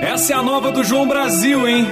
Essa 0.00 0.32
é 0.32 0.36
a 0.36 0.42
nova 0.42 0.70
do 0.70 0.82
João 0.82 1.06
Brasil, 1.06 1.68
hein? 1.68 1.86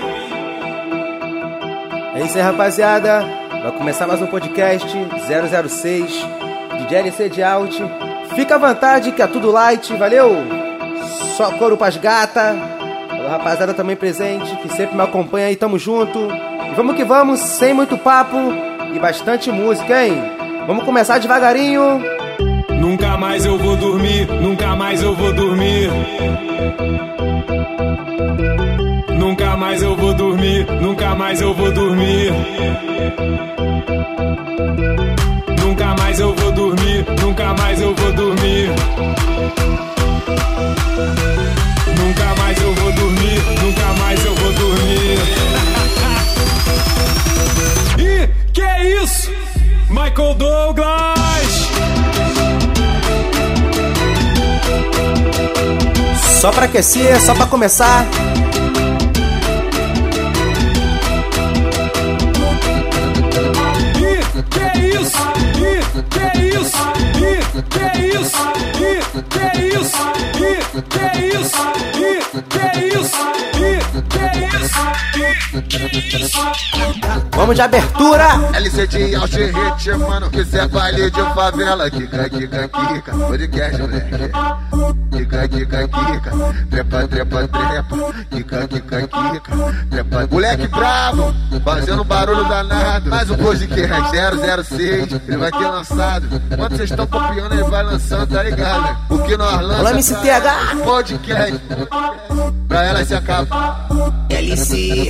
É 2.15 2.25
isso 2.25 2.37
aí, 2.37 2.43
rapaziada. 2.43 3.21
Vai 3.63 3.73
começar 3.73 4.07
mais 4.07 4.21
um 4.23 4.27
podcast 4.27 4.89
006 4.89 6.27
de 6.89 6.95
LC 6.95 7.29
de 7.29 7.43
Out. 7.43 7.85
Fica 8.35 8.55
à 8.55 8.59
vontade 8.59 9.13
que 9.13 9.23
é 9.23 9.27
tudo 9.27 9.51
light, 9.51 9.95
valeu? 9.95 10.37
Só 11.37 11.53
couro 11.53 11.77
pras 11.77 11.97
gata. 11.97 12.57
A 13.11 13.31
rapaziada 13.31 13.75
também 13.75 13.95
presente, 13.95 14.57
que 14.57 14.69
sempre 14.71 14.97
me 14.97 15.03
acompanha 15.03 15.49
aí, 15.49 15.57
tamo 15.57 15.79
junto. 15.79 16.19
E 16.19 16.75
vamos 16.75 16.97
que 16.97 17.05
vamos, 17.05 17.41
sem 17.41 17.75
muito 17.75 17.99
papo 17.99 18.37
e 18.95 18.99
bastante 18.99 19.51
música, 19.53 20.05
hein? 20.05 20.17
Vamos 20.67 20.85
começar 20.85 21.19
devagarinho. 21.19 22.18
Mais 23.19 23.45
eu 23.45 23.59
vou 23.59 23.77
dormir, 23.77 24.29
nunca 24.41 24.77
mais 24.77 25.03
eu 25.03 25.15
vou 25.15 25.33
dormir. 25.33 25.91
Nunca 29.19 29.57
mais 29.57 29.83
eu 29.83 29.97
vou 29.97 30.15
dormir, 30.15 30.67
nunca 30.81 31.15
mais 31.17 31.41
eu 31.41 31.53
vou 31.53 31.71
dormir. 31.73 32.33
Nunca 35.61 35.95
mais 35.99 36.21
eu 36.21 36.33
vou 36.33 36.53
dormir, 36.53 37.05
nunca 37.21 37.55
mais 37.55 37.81
eu 37.81 37.95
vou 37.95 38.13
dormir. 38.13 38.28
Só 56.41 56.53
pra 56.53 56.67
aquecer, 56.67 57.21
só 57.21 57.35
pra 57.35 57.47
começar. 57.47 58.07
Ih, 63.97 64.23
que 64.49 64.61
é 64.61 64.73
isso? 65.01 65.19
Ih, 65.59 65.83
que 66.09 66.21
é 66.21 66.31
isso? 66.47 66.79
Ih, 67.19 67.43
que 67.69 67.81
é 67.81 67.91
isso? 68.07 68.39
Ih, 68.79 69.03
que 69.29 69.39
é 69.41 69.51
isso? 69.67 69.99
Ih, 70.39 70.63
que 70.89 70.99
é 71.01 71.11
isso? 71.41 71.63
Ih, 71.99 72.23
que 72.49 72.59
é 72.59 72.71
isso? 72.87 73.23
Ih, 73.59 73.83
que 74.09 74.19
é 74.19 74.31
isso? 74.63 75.38
Vamos 77.33 77.57
de 77.57 77.63
abertura. 77.63 78.29
LC 78.55 78.87
de 78.87 78.99
Hit, 78.99 79.91
mano, 79.99 80.31
que 80.31 80.45
cê 80.45 80.59
é 80.59 80.69
baile 80.69 81.11
de 81.11 81.23
favela. 81.35 81.91
Kika, 81.91 82.29
kika, 82.29 82.69
kika, 82.69 83.13
podcast, 83.13 83.81
moleque. 83.81 84.31
Kika, 85.13 85.49
kika, 85.49 85.89
kika, 85.89 86.31
trepa, 86.71 87.09
trepa, 87.09 87.49
trepa. 87.49 87.97
Kika, 88.31 88.69
kika, 88.69 89.01
kika, 89.03 89.75
trepa. 89.91 90.29
Moleque 90.31 90.67
bravo, 90.69 91.35
fazendo 91.65 92.05
barulho 92.05 92.45
danado. 92.49 93.11
Mais 93.11 93.31
um 93.31 93.37
podcast 93.37 94.11
006, 94.65 95.21
ele 95.29 95.37
vai 95.37 95.51
ter 95.51 95.69
lançado. 95.69 96.29
Quando 96.57 96.77
vocês 96.77 96.91
estão 96.91 97.07
copiando, 97.07 97.53
ele 97.53 97.65
vai 97.65 97.83
lançando, 97.85 98.27
tá 98.27 98.43
ligado? 98.43 98.97
O 99.11 99.19
que 99.19 99.37
nós 99.37 99.61
lançamos. 99.63 99.87
Alô, 99.87 99.91
MCTH. 99.99 100.85
Podcast. 100.85 101.61
Pra 102.69 102.85
ela 102.85 103.05
se 103.05 103.15
acabar. 103.15 103.89
LC, 104.39 105.09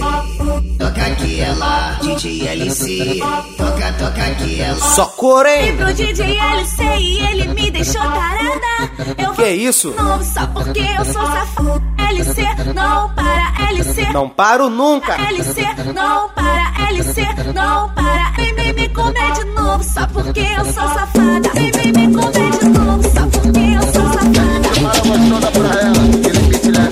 toca 0.79 1.03
aquela, 1.07 1.99
DJ 2.01 2.49
LC, 2.49 3.21
toca, 3.59 3.93
toca 3.93 4.23
aquela. 4.25 4.77
Só 4.77 5.05
couro, 5.05 5.47
hein? 5.47 5.77
pro 5.77 5.93
DJ 5.93 6.39
LC 6.39 6.83
e 6.99 7.19
ele 7.27 7.49
me 7.49 7.71
deixou 7.71 8.01
tarada. 8.01 8.91
Eu 9.19 9.33
Que 9.35 9.51
isso? 9.51 9.91
novo 9.91 10.25
só 10.25 10.47
porque 10.47 10.81
eu 10.81 11.05
sou 11.05 11.27
safado. 11.27 11.83
LC, 12.09 12.43
não 12.75 13.11
para, 13.11 13.69
LC. 13.71 14.13
Não 14.13 14.29
paro 14.31 14.71
nunca. 14.71 15.15
LC, 15.29 15.61
não 15.95 16.31
para, 16.31 16.89
LC, 16.89 17.21
não 17.55 17.89
para. 17.91 18.33
Vem, 18.37 18.55
vem 18.55 18.73
me 18.73 18.89
comer 18.89 19.33
de 19.35 19.45
novo 19.45 19.85
só 19.85 20.07
porque 20.07 20.41
eu 20.41 20.65
sou 20.65 20.89
safada. 20.89 21.51
Vem, 21.55 21.71
vem 21.71 21.93
me 21.93 22.15
comer 22.15 22.51
de 22.59 22.69
novo 22.71 23.03
só 23.03 23.27
porque 23.27 23.61
eu 23.61 23.83
sou 23.83 24.13
safada. 24.15 24.69
Fala 24.81 25.19
gostosa 25.19 25.51
pra 25.51 25.81
ela, 25.81 26.29
ele 26.29 26.39
me 26.49 26.59
tira. 26.59 26.91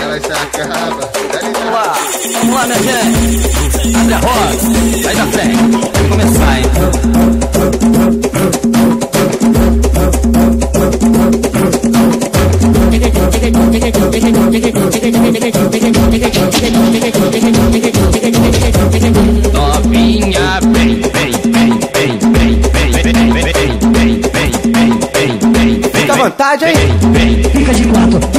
Ela 0.00 0.20
se 0.20 0.32
acaba. 0.32 1.07
Vamos 2.48 2.60
lá, 2.60 2.66
minha 2.66 2.78
gente. 2.78 3.96
Abre 3.98 4.14
a 4.14 4.18
roda, 4.18 5.02
sai 5.02 5.14
da 5.16 5.26
frente. 5.26 5.56
Vamos 5.70 6.08
começar, 6.08 6.58
hein? 6.58 6.64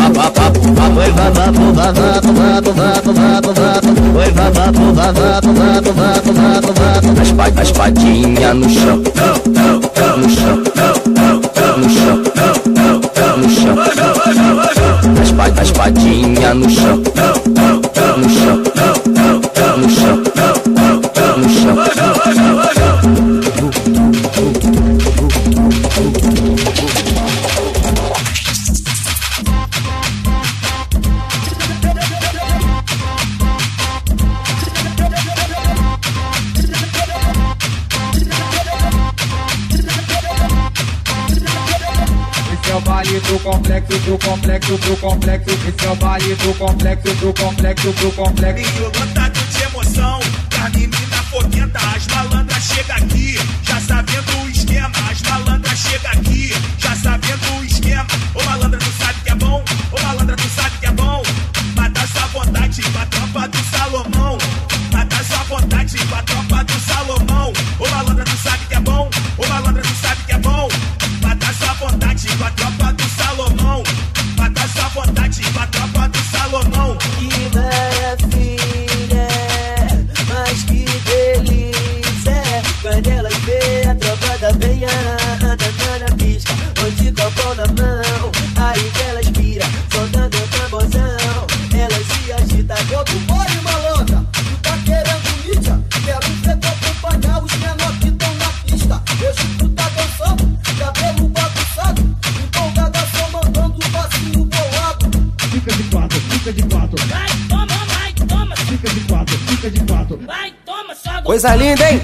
Oi, 0.00 1.12
vavato, 1.12 1.60
vavato, 1.74 2.32
vato, 2.32 2.72
vato, 2.72 3.12
vato, 3.12 3.52
vato. 3.52 3.88
Oi, 4.16 4.30
vavato, 4.32 4.80
vavato, 4.94 5.52
vato, 5.52 5.92
vato, 5.92 6.32
vato, 6.32 6.72
vato. 6.72 7.20
As, 7.20 7.32
pa, 7.32 7.60
as 7.60 7.70
patinha 7.72 8.54
no 8.54 8.68
chão. 8.70 8.96
No 8.96 10.28
chão. 10.30 10.62
No 11.76 11.90
chão. 11.90 12.22
No 13.36 13.48
chão. 13.50 13.76
As, 15.20 15.32
pa, 15.32 15.60
as 15.60 15.70
patinha 15.72 16.54
no 16.54 16.70
chão. 16.70 17.59
too 46.36 46.54
complex, 46.54 47.02
too 47.20 47.32
complex, 47.32 47.82
too 47.82 48.10
complex. 48.12 49.09
coisa 111.40 111.56
linda, 111.56 111.90
hein? 111.90 112.02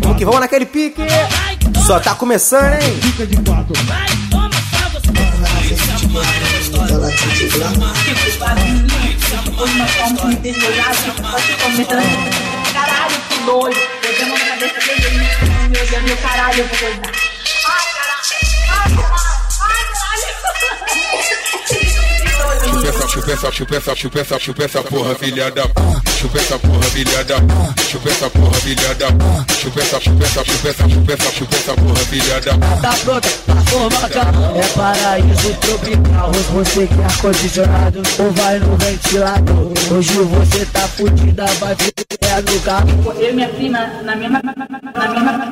Vamos 0.00 0.16
que 0.16 0.24
vamos 0.24 0.40
naquele 0.40 0.64
pique. 0.64 1.02
Só 1.86 2.00
tá 2.00 2.14
começando, 2.14 2.72
hein? 2.72 2.98
Caralho, 12.72 13.14
que 13.28 13.38
doido. 13.44 13.78
Eu 14.02 14.14
tenho 14.14 14.28
uma 14.28 14.38
cabeça 14.38 14.80
dele, 14.80 15.18
meu 15.70 15.86
Deus, 15.86 16.02
meu 16.02 16.16
caralho, 16.16 16.60
eu 16.60 16.68
vou 16.68 16.78
coisar. 16.78 17.33
Caralho. 23.04 23.08
Chupa 23.08 23.32
essa, 23.32 23.52
chupa 23.52 23.76
essa, 23.76 23.94
chupa 23.94 24.20
essa, 24.20 24.38
chupa 24.38 24.64
essa 24.64 24.82
porra, 24.82 25.14
filha 25.14 25.50
da 25.50 25.62
Chupa 26.18 26.38
essa 26.38 26.58
porra, 26.58 26.82
filha 26.84 27.24
da 27.24 27.36
Chupa 27.84 28.08
essa 28.08 28.30
porra, 28.30 28.54
filha 28.54 28.94
da 28.94 29.06
Chupa 29.54 29.80
essa, 29.80 30.00
chupa 30.00 30.24
essa, 30.24 30.44
chupa 30.44 30.68
essa, 30.68 30.88
chupa 30.88 31.12
essa, 31.12 31.32
chupa 31.32 31.56
essa 31.56 31.74
porra, 31.74 31.96
filha 31.96 32.40
da 32.40 32.52
Tá 32.80 32.96
pronta, 33.04 33.28
tá 33.46 33.54
formada 33.66 34.58
É 34.58 34.66
paraíso 34.74 35.54
tropical 35.60 36.32
Você 36.52 36.86
que 36.86 37.00
é 37.00 37.04
ar-condicionado 37.04 38.02
Ou 38.18 38.30
vai 38.32 38.58
no 38.58 38.76
ventilador 38.76 39.72
Hoje 39.90 40.12
você 40.14 40.66
tá 40.66 40.88
fudida 40.88 41.44
Vai 41.60 41.76
ficar 41.76 42.42
no 42.42 42.60
carro 42.60 42.88
Eu 43.20 43.30
e 43.30 43.32
minha 43.32 43.48
prima 43.48 43.78
na 44.02 44.16
mesma. 44.16 44.40
Na 44.42 44.54
mesma. 44.54 44.80
Mamando, 44.94 45.46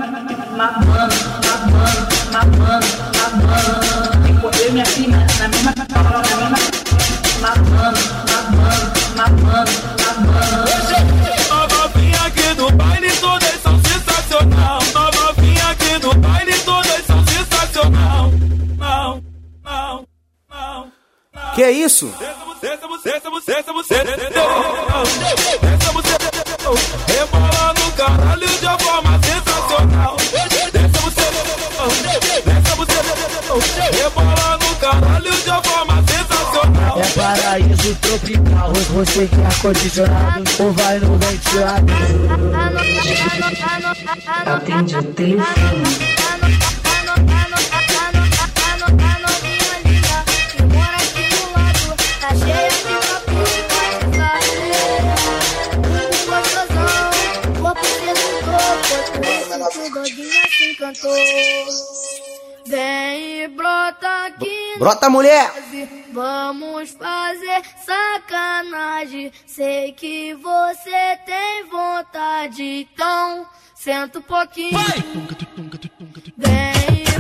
mamando, 1.46 1.92
mamando, 2.32 2.86
mamando. 3.12 4.26
Tipo, 4.26 4.62
eu 4.62 4.68
e 4.68 4.72
minha 4.72 4.84
prima 4.84 5.16
na 5.38 5.48
mesma. 5.48 5.74
Na 5.76 6.50
mesma. 6.50 6.71
Essa 25.62 25.92
você, 25.92 26.16
rebola 27.08 27.74
no 27.78 27.92
caralho 27.92 28.46
de 28.46 28.66
uma 28.66 28.78
forma 28.78 29.20
sensacional. 29.22 30.16
Essa 30.72 31.00
você, 31.00 32.96
você, 33.48 33.80
rebola 34.02 34.58
no 34.58 34.76
caralho 34.76 35.32
de 35.32 35.50
uma 35.50 35.62
forma 35.62 36.04
sensacional. 36.06 36.98
É 36.98 37.06
paraíso 37.14 37.94
tropical 37.96 38.72
Você 38.72 39.26
que 39.26 39.40
é 39.40 39.46
ar-condicionado 39.46 40.44
Ou 40.60 40.72
vai 40.72 40.98
no 40.98 41.16
ventilador 41.16 41.96
Atende 44.46 44.96
o 44.96 45.02
telefone. 45.02 46.11
Vem 62.64 63.42
e 63.42 63.48
brota 63.48 64.26
aqui 64.26 64.78
Brota, 64.78 65.10
mulher! 65.10 65.50
Vamos 66.12 66.92
fazer 66.92 67.62
sacanagem. 67.84 69.32
Sei 69.44 69.92
que 69.92 70.34
você 70.34 71.16
tem 71.26 71.64
vontade, 71.68 72.62
então 72.62 73.48
senta 73.74 74.20
um 74.20 74.22
pouquinho. 74.22 74.78
Vem 76.36 77.11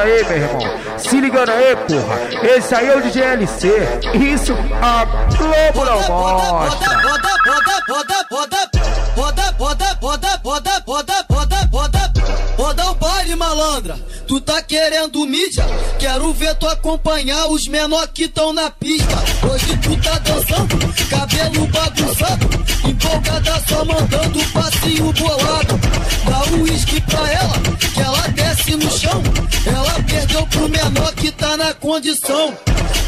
aí, 0.00 0.24
meu 0.24 0.36
irmão. 0.36 0.98
Se 0.98 1.20
ligando 1.20 1.50
aí, 1.50 1.76
porra. 1.76 2.48
Esse 2.56 2.74
aí 2.74 2.88
é 2.88 2.96
o 2.96 3.02
DJ 3.02 3.22
LC. 3.22 3.68
Isso 4.14 4.54
a 4.82 5.04
Globo 5.36 5.84
não 5.84 6.08
mostra. 6.08 7.00
Vou 12.56 12.74
dar 12.74 12.90
o 12.90 12.94
baile, 12.94 13.34
malandra. 13.34 13.98
Tu 14.28 14.40
tá 14.40 14.62
querendo 14.62 15.26
mídia? 15.26 15.64
Quero 15.98 16.32
ver 16.32 16.54
tu 16.56 16.68
acompanhar 16.68 17.46
os 17.46 17.66
menor 17.66 18.06
que 18.08 18.28
tão 18.28 18.52
na 18.52 18.70
pista. 18.70 19.16
Hoje 19.50 19.76
tu 19.78 19.96
tá 20.02 20.18
dançando, 20.18 20.78
cabelo 21.08 21.66
bagunçado. 21.66 22.48
Empolgada 22.86 23.62
só 23.68 23.84
mandando 23.84 24.44
passinho 24.52 25.12
bolado. 25.12 25.80
Dá 26.28 26.54
um 26.54 26.62
uísque 26.62 27.00
pra 27.00 27.32
ela, 27.32 27.54
que 27.78 28.00
ela 28.00 28.28
desce 28.28 28.76
no 28.76 28.90
chão. 28.90 29.22
Ela 29.66 30.02
perdeu 30.08 30.46
pro 30.46 30.68
menor 30.68 31.12
que 31.14 31.30
tá 31.32 31.56
na 31.56 31.74
condição. 31.74 32.54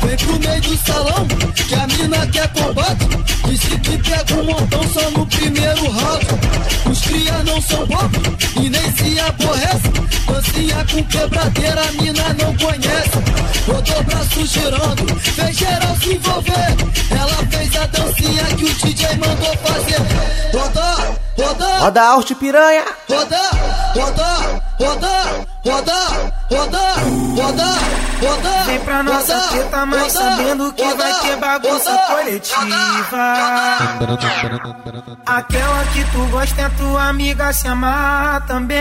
Vem 0.03 0.17
pro 0.17 0.39
meio 0.41 0.61
do 0.63 0.77
salão, 0.79 1.27
que 1.55 1.75
a 1.75 1.87
mina 1.87 2.27
quer 2.27 2.49
combate. 2.49 3.07
Disse 3.49 3.79
que 3.79 3.99
pega 3.99 4.35
um 4.35 4.45
montão 4.45 4.83
só 4.93 5.11
no 5.11 5.27
primeiro 5.27 5.91
round. 5.91 6.27
Os 6.91 7.01
cria 7.01 7.43
não 7.45 7.61
são 7.63 7.87
bobos 7.87 8.23
e 8.57 8.69
nem 8.69 8.93
se 8.93 9.21
aborrece. 9.21 10.13
Dancinha 10.27 10.87
com 10.91 11.05
quebradeira, 11.05 11.81
a 11.81 11.93
mina 11.93 12.35
não 12.35 12.57
conhece. 12.57 13.11
Rodou 13.67 14.03
braço 14.03 14.47
girando, 14.47 15.21
fez 15.21 15.57
geral 15.57 15.97
se 15.97 16.15
envolver. 16.15 16.77
Ela 17.11 17.47
fez 17.51 17.77
a 17.77 17.87
dancinha 17.87 18.45
que 18.45 18.65
o 18.65 18.75
DJ 18.75 19.09
mandou 19.17 19.57
fazer. 19.59 20.57
Rodar, 20.57 21.17
rodar. 21.39 21.81
Roda 21.83 22.03
Alt 22.03 22.35
Piranha! 22.35 22.85
Roda, 23.09 23.39
roda, 23.39 23.93
roda, 23.95 24.03
roda, 24.03 24.03
roda, 24.03 24.33
roda, 24.43 24.72
roda. 24.83 25.33
Vem 28.67 28.81
pra 28.81 29.03
nossa 29.03 29.41
treta, 29.49 29.87
mas 29.87 30.13
sabendo 30.13 30.73
que 30.73 30.95
vai 30.95 31.13
ter 31.21 31.37
bagunça 31.37 31.99
coletiva. 32.09 33.35
Aquela 35.27 35.85
que 35.93 36.05
tu 36.13 36.27
gosta 36.31 36.63
é 36.63 36.69
tua 36.71 37.09
amiga 37.09 37.53
se 37.53 37.69
amar 37.69 38.47
também. 38.47 38.79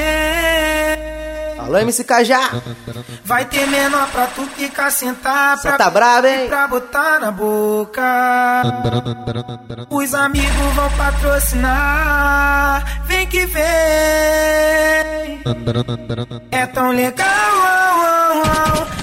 Alô, 1.60 1.78
MC 1.78 2.04
Cajá! 2.04 2.50
Vai 3.24 3.46
ter 3.46 3.68
menor 3.68 4.08
pra 4.08 4.26
tu 4.28 4.44
ficar 4.48 4.92
sentar 4.92 5.58
Cê 5.60 5.68
pra 5.70 5.78
tá 5.78 5.90
brabo, 5.92 6.26
hein? 6.28 6.48
pra 6.48 6.68
botar 6.68 7.20
na 7.20 7.32
boca. 7.32 8.64
Os 9.90 10.14
amigos 10.16 10.74
vão 10.74 10.90
patrocinar. 10.92 12.84
Vem 13.06 13.28
que 13.28 13.46
vem. 13.46 13.62
É 16.52 16.66
tão 16.68 16.92
legal 16.92 17.28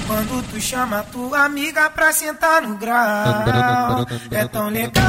quando 0.07 0.42
tu 0.50 0.61
chama 0.61 1.04
tua 1.12 1.45
amiga 1.45 1.90
pra 1.90 2.12
sentar 2.12 2.62
no 2.62 2.76
grau. 2.76 4.07
É 4.30 4.47
tão 4.47 4.68
legal 4.68 5.04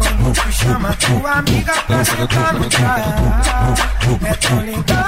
quando 0.00 0.34
tu 0.34 0.52
chama 0.52 0.94
tua 0.94 1.32
amiga 1.32 1.72
pra 1.86 2.04
sentar 2.04 2.54
no 2.54 2.68
grau. 2.68 3.74
É 4.24 4.34
tão 4.34 4.60
legal. 4.60 4.98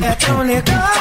É 0.00 0.14
tão 0.14 0.42
legal. 0.42 0.94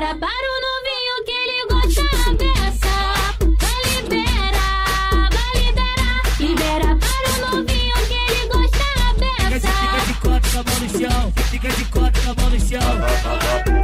libera 0.00 0.14
para 0.16 0.28
o 0.28 0.60
novinho 0.66 1.24
que 1.26 1.30
ele 1.30 1.66
gosta 1.68 2.02
na 2.02 2.34
peça. 2.36 2.94
Vai 3.60 3.80
libera, 4.00 5.28
vai 5.30 5.52
libera, 5.62 6.08
libera 6.38 6.96
para 6.96 7.28
o 7.36 7.56
novinho 7.56 7.94
que 8.08 8.14
ele 8.14 8.48
gosta 8.48 8.86
na 8.96 9.14
peça. 9.14 9.50
Fica 9.50 9.60
de, 9.60 9.68
fica 9.76 10.00
de 10.06 10.14
cota 10.14 10.64
com 10.64 10.70
a 10.70 10.80
no 10.80 10.88
chão, 10.88 11.32
fica 11.50 11.68
de 11.68 11.84
cota 11.84 12.34
com 12.34 12.46
a 12.46 12.50
no 12.50 12.60
chão. 12.60 13.79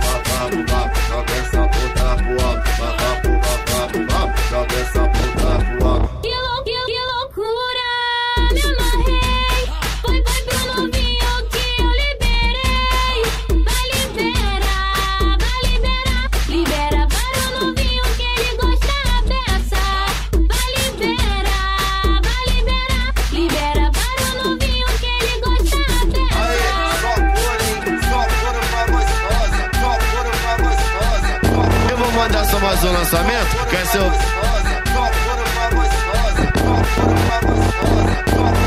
O... 33.94 34.12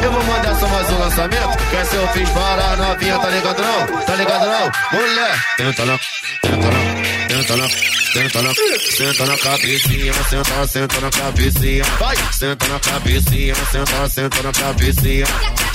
Eu 0.03 0.11
vou 0.11 0.23
mandar 0.23 0.55
só 0.55 0.67
mais 0.67 0.89
um 0.89 0.99
lançamento, 0.99 1.57
quer 1.71 1.85
ser 1.85 1.97
eu 1.97 2.07
fiz 2.09 2.29
para 2.29 2.63
a 2.63 2.75
novinha, 2.77 3.19
tá 3.19 3.29
ligado 3.29 3.61
não? 3.61 3.87
Tá 4.05 4.15
ligado 4.15 4.45
não? 4.45 4.71
Mulher, 4.99 5.45
tenta 5.57 5.85
não, 5.85 5.99
tenta 6.41 6.71
não, 6.71 7.27
tenta 7.27 7.57
não, 7.57 7.67
tenta 8.13 8.41
não, 8.41 8.53
senta 8.95 9.25
na 9.25 9.37
cabecinha, 9.37 10.13
senta, 10.13 10.67
senta 10.67 11.01
na 11.01 11.09
cabecinha, 11.09 11.83
vai, 11.99 12.15
senta 12.31 12.67
na 12.67 12.79
cabecinha, 12.79 13.55
senta, 13.71 14.09
senta 14.09 14.41
na 14.41 14.51
cabecinha. 14.53 15.25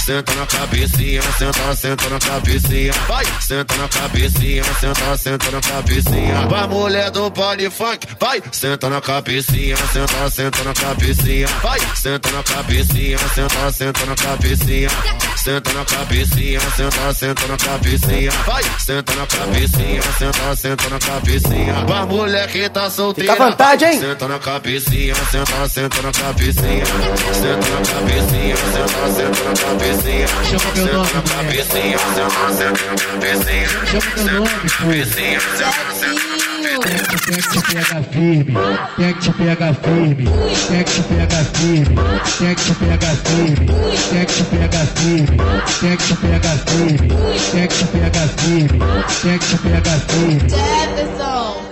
Senta 0.05 0.35
na 0.35 0.47
cabecinha, 0.47 1.23
senta, 1.39 1.77
senta 1.77 2.09
na 2.11 2.19
cabecinha. 2.19 2.93
Vai, 3.09 3.25
senta 3.41 3.75
na 3.77 3.89
cabecinha, 3.89 4.63
senta, 4.79 5.17
senta 5.17 5.51
na 5.51 5.61
cabecinha. 5.63 6.47
Vai, 6.47 6.67
mulher 6.69 7.11
do 7.11 7.31
baile 7.31 7.71
funk, 7.71 8.07
vai, 8.21 8.43
senta 8.53 8.91
na 8.91 9.01
cabecinha, 9.01 9.77
senta, 9.95 10.31
senta 10.31 10.63
na 10.63 10.75
cabecinha. 10.75 11.49
Vai, 11.63 11.81
senta 11.97 12.31
na 12.33 12.43
cabecinha, 12.43 13.19
senta, 13.35 13.73
senta 13.73 14.05
na 14.05 14.15
cabecinha. 14.15 14.91
Senta 15.37 15.73
na 15.73 15.85
cabecinha, 15.85 16.61
senta, 16.61 17.15
senta 17.15 17.47
na 17.47 17.57
cabecinha. 17.57 18.31
Vai, 18.47 18.63
senta 18.79 19.15
na 19.15 19.27
cabecinha, 19.27 20.03
senta, 20.19 20.57
senta 20.57 20.89
na 20.91 20.99
cabecinha. 20.99 21.75
Vai, 21.87 22.05
mulher 22.07 22.49
que 22.49 22.69
tá 22.69 22.91
solteira. 22.91 23.33
Fica 23.33 23.45
à 23.45 23.51
vontade, 23.51 23.85
hein? 23.87 24.01
Senta 24.01 24.29
na 24.29 24.39
cabecinha, 24.39 25.15
senta, 25.31 25.69
senta 25.69 26.03
na 26.03 26.13
cabecinha. 26.13 26.87
Senta 26.87 27.69
na 27.71 27.81
cabecinha, 27.87 28.57
senta, 28.57 29.13
senta 29.15 29.45
na 29.45 29.55
cabecinha. 29.55 29.94
Senta 29.95 31.23
cabecinha, 31.23 31.99
senta, 31.99 32.53
senta 32.53 32.85
na 32.85 32.95
cabecinha. 32.97 33.69
Meu 34.17 34.35
nome, 34.41 34.71
Cabecinha, 34.71 35.41
senta, 35.41 35.93
senta 35.95 36.25
na 36.27 36.39
cabecinha. 36.41 37.15
Quem 37.25 37.43
que 37.43 37.49
te 37.51 37.61
pega 37.63 38.03
firme? 38.11 38.55
Quem 38.97 39.15
que 39.15 39.21
te 39.21 39.33
pega 39.33 39.75
firme? 39.75 40.25
Quem 40.67 40.85
que 40.85 40.91
te 40.91 41.03
pega 41.03 41.45
firme? 41.45 41.97
Quem 42.39 42.55
que 42.55 42.63
te 42.65 42.75
pega 42.75 43.11
firme? 43.25 43.67
Quem 44.11 44.27
que 44.27 44.33
te 44.35 44.45
pega 44.45 44.83
firme? 44.97 45.39
Quem 45.81 45.97
que 45.97 46.05
te 46.05 46.15
pega 46.17 46.53
firme? 46.67 47.09
Quem 47.53 47.69
que 47.69 47.75
te 47.75 47.85
pega 47.87 48.29
firme? 48.29 48.79
Quem 49.23 49.39
que 49.39 49.47
te 49.47 49.57
pega 49.59 49.95
firme? 50.09 50.49
Jefferson, 50.51 51.64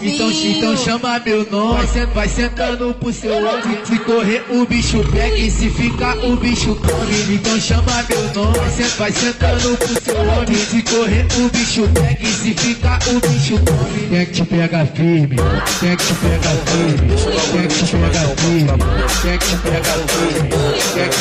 Então, 0.00 0.30
então 0.30 0.76
chama 0.76 1.18
meu 1.24 1.46
nome, 1.50 1.74
vai, 1.78 1.86
sen- 1.86 2.06
vai 2.06 2.28
sentando 2.28 2.94
pro 2.94 3.12
seu 3.12 3.34
homem. 3.36 3.78
Se 3.84 3.98
correr 4.00 4.44
o 4.50 4.66
bicho 4.66 5.04
pega 5.12 5.36
e 5.36 5.50
se 5.50 5.68
ficar 5.70 6.16
o 6.18 6.36
bicho 6.36 6.74
come. 6.76 7.34
Então 7.34 7.60
chama 7.60 8.04
meu 8.08 8.22
nome, 8.34 8.58
vai, 8.58 8.70
sen- 8.70 8.88
vai 8.98 9.12
sentando 9.12 9.76
pro 9.76 10.02
seu 10.02 10.16
homem. 10.20 10.54
Se 10.56 10.82
correr 10.82 11.26
o 11.38 11.48
bicho 11.50 11.88
pega 11.94 12.18
e 12.22 12.26
se 12.32 12.54
ficar 12.54 12.98
o 13.08 13.20
bicho 13.28 13.58
come. 13.64 14.08
Quem 14.08 14.18
é 14.18 14.24
que 14.24 14.32
te 14.32 14.44
pega 14.44 14.86
firme? 14.86 15.36
Quem 15.80 15.90
é 15.90 15.96
que 15.96 16.04
te 16.06 16.14
pega 16.14 16.48
firme? 16.66 17.16
Quem 17.50 17.60
é 17.60 17.66
que 17.66 17.74
te 17.74 17.84
pega 17.96 18.20
firme? 18.36 18.78
É 19.26 19.38
que 19.38 19.46
te 19.46 19.56
pega 19.56 19.92
firme? 20.08 20.50
É 20.96 21.08
que 21.08 21.16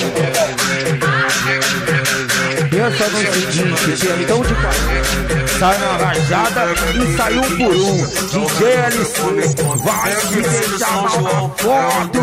te 2.27 2.30
Pensa 2.71 3.03
no 3.09 3.19
seguinte, 3.19 4.07
tentão 4.07 4.41
de 4.41 4.55
quadrilha. 4.55 5.47
Sai 5.59 5.77
na 5.77 5.97
rajada 5.97 6.73
e 6.95 7.17
sai 7.17 7.37
um 7.37 7.41
por 7.41 7.75
um. 7.75 7.97
DJ 8.31 8.61
LC 8.87 9.21
vai 9.83 10.15
te 10.15 10.41
deixar 10.41 10.91
mal 11.01 11.21
na 11.21 11.31
foto, 11.57 12.19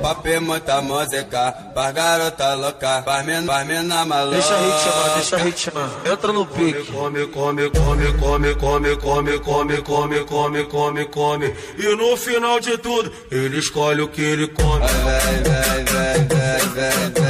papi 0.00 0.40
muita 0.40 0.80
música, 0.80 1.54
pras 1.74 1.92
garota 1.92 2.54
louca, 2.54 3.02
pras 3.02 3.26
mina 3.26 4.06
maluca. 4.06 4.36
Deixa 4.36 4.54
a 4.54 4.58
hit 4.58 4.80
chamar, 4.80 5.14
deixa 5.16 5.36
a 5.36 5.38
hit 5.40 5.58
chamar. 5.60 5.90
Entra 6.10 6.32
no 6.32 6.46
pique. 6.46 6.90
Come, 6.90 7.26
come, 7.26 7.70
come, 7.70 8.12
come, 8.14 8.54
come, 8.54 8.96
come, 8.96 9.38
come, 9.38 9.82
come, 9.82 10.24
come, 10.24 10.64
come, 10.64 11.04
come. 11.04 11.54
E 11.76 11.94
no 11.94 12.16
final 12.16 12.58
de 12.58 12.78
tudo, 12.78 13.12
ele 13.30 13.58
escolhe 13.58 14.00
o 14.00 14.08
que 14.08 14.22
ele 14.22 14.48
come. 14.48 14.80
Vai, 14.80 15.42
vai, 15.44 15.84
vai, 15.84 16.24
vai, 16.24 16.60
vai, 16.74 17.10
vai. 17.20 17.27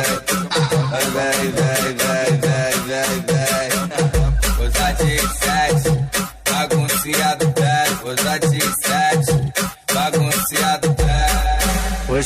Bye, 0.90 1.52
baby. 1.54 1.97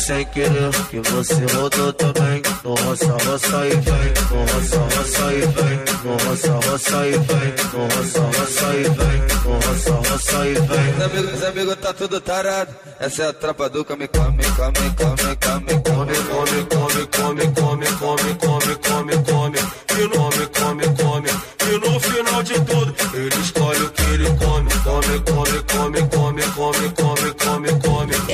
Sem 0.03 0.25
querer 0.27 0.71
que 0.91 0.99
você 0.99 1.47
rodou 1.55 1.93
também. 1.93 2.43
No 2.65 2.75
roça, 2.75 3.17
roça 3.25 3.67
e 3.67 3.71
vem. 3.71 4.13
No 4.31 4.41
roça, 4.53 4.79
roça 4.79 5.33
e 5.33 5.41
vem. 5.41 5.79
No 6.03 6.13
roça, 6.25 6.53
roça 6.53 7.07
e 7.07 7.11
vem. 7.13 7.55
No 7.73 7.85
roça, 7.85 8.21
roça 8.21 8.75
e 8.75 8.83
vem. 8.83 9.23
No 9.45 9.55
roça, 9.55 10.11
roça 10.11 10.47
e 10.49 10.55
vem. 10.55 10.95
Os 10.95 11.05
amigos, 11.05 11.35
os 11.35 11.45
amigos 11.45 11.77
tá 11.77 11.93
tudo 11.93 12.21
tarado. 12.21 12.75
Essa 12.99 13.23
é 13.23 13.29
a 13.29 13.33
tropa 13.33 13.69
do 13.69 13.85
come, 13.85 14.09
come, 14.09 14.43
come, 14.43 14.73
come, 14.73 15.37
come, 15.37 15.37
come, 15.37 15.75
come, 15.83 16.15
come, 16.25 17.07
come, 17.07 17.47
come, 17.47 17.87
come, 17.97 18.35
come, 18.41 18.75
come, 18.83 19.23
come. 19.23 19.59
E 19.93 20.09
no 20.09 20.31
come, 20.31 20.47
come, 20.49 20.95
come. 20.97 21.29
E 21.63 21.79
no 21.79 22.01
final 22.01 22.43
de 22.43 22.55
tudo, 22.55 22.95
ele 23.15 23.41
escolhe 23.41 23.83
o 23.83 23.91
que 23.91 24.03
ele 24.03 24.29
come. 24.31 24.73
Come, 24.83 25.23
come, 25.23 25.23
come, 25.23 25.23
come, 25.23 25.63
come, 25.63 25.63
come, 25.63 25.63
come, 25.63 25.92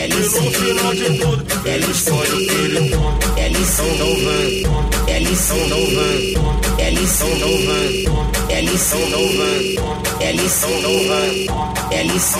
LC, 0.08 0.40
Pelo 0.40 0.50
final 0.52 0.94
de 0.94 1.18
tudo, 1.18 1.44
LC, 1.68 2.10
foi 2.10 2.28
o 2.28 2.46
que 2.46 2.54
ele 2.54 2.94
LC, 3.36 3.82
LC, 5.06 5.52
LC, 6.78 7.24
LC, 8.50 8.96
LC, 11.90 12.38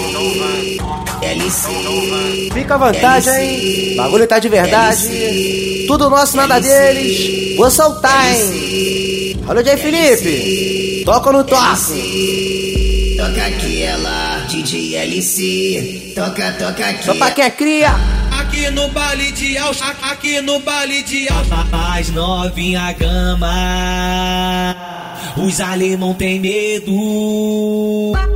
LC, 1.22 2.50
Fica 2.54 2.74
à 2.74 2.78
vontade, 2.78 3.28
hein? 3.28 3.92
O 3.92 3.96
bagulho 3.96 4.26
tá 4.26 4.38
de 4.38 4.48
verdade. 4.48 5.84
Tudo 5.86 6.08
nosso, 6.08 6.36
nada 6.36 6.58
deles. 6.60 7.56
Vou 7.56 7.70
soltar, 7.70 8.34
hein? 8.34 9.36
Alô, 9.46 9.62
Jay 9.62 9.76
Felipe. 9.76 11.02
Toca 11.04 11.32
no 11.32 11.44
não? 11.44 11.94
DJ 14.68 14.96
LC. 14.96 16.12
Toca, 16.14 16.52
toca 16.52 16.90
aqui. 16.90 17.02
Só 17.02 17.14
pra 17.14 17.30
quem 17.30 17.44
é 17.44 17.50
cria. 17.50 17.88
Aqui 18.38 18.68
no 18.70 18.86
baile 18.88 19.32
de 19.32 19.56
alça, 19.56 19.96
aqui 20.02 20.42
no 20.42 20.60
baile 20.60 21.02
de 21.04 21.26
alça. 21.32 21.64
Mais 21.70 22.10
novinha 22.10 22.92
gama. 22.92 24.76
Os 25.38 25.58
alemão 25.58 26.12
tem 26.12 26.38
medo. 26.38 28.12
Vai 28.12 28.26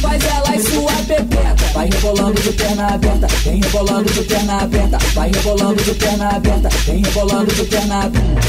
Faz 0.00 0.24
ela 0.24 0.56
e 0.56 0.62
sua 0.62 0.92
pepeca 1.06 1.54
Vai 1.72 1.88
rebolando 1.88 2.40
de 2.40 2.52
perna 2.52 2.86
aberta 2.88 3.26
Vem 3.44 3.60
rebolando 3.60 4.12
de 4.12 4.22
perna 4.22 4.62
aberta. 4.62 4.98
Vai 5.14 5.30
rebolando 5.30 5.82
de 5.82 5.94
perna 5.94 6.28
aberta 6.28 6.68
Vem 6.86 7.02
rebolando 7.02 7.54
de 7.54 7.64
perna 7.64 8.04
aberta 8.04 8.42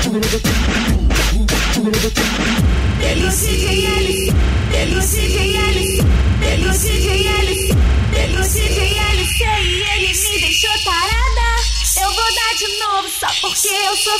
LC, 0.00 0.16
LC, 3.04 4.32
LC, 4.72 5.14
LC, 6.40 6.86
LC, 7.20 7.74
LC, 8.16 8.60
LC 8.64 9.44
e 9.44 9.84
ele 9.94 10.08
me 10.08 10.40
deixou 10.40 10.70
tarada. 10.84 11.48
Eu 12.00 12.10
vou 12.14 12.24
dar 12.24 12.54
de 12.56 12.66
novo 12.78 13.08
só 13.10 13.26
porque 13.42 13.68
eu 13.68 13.96
sou 13.96 14.18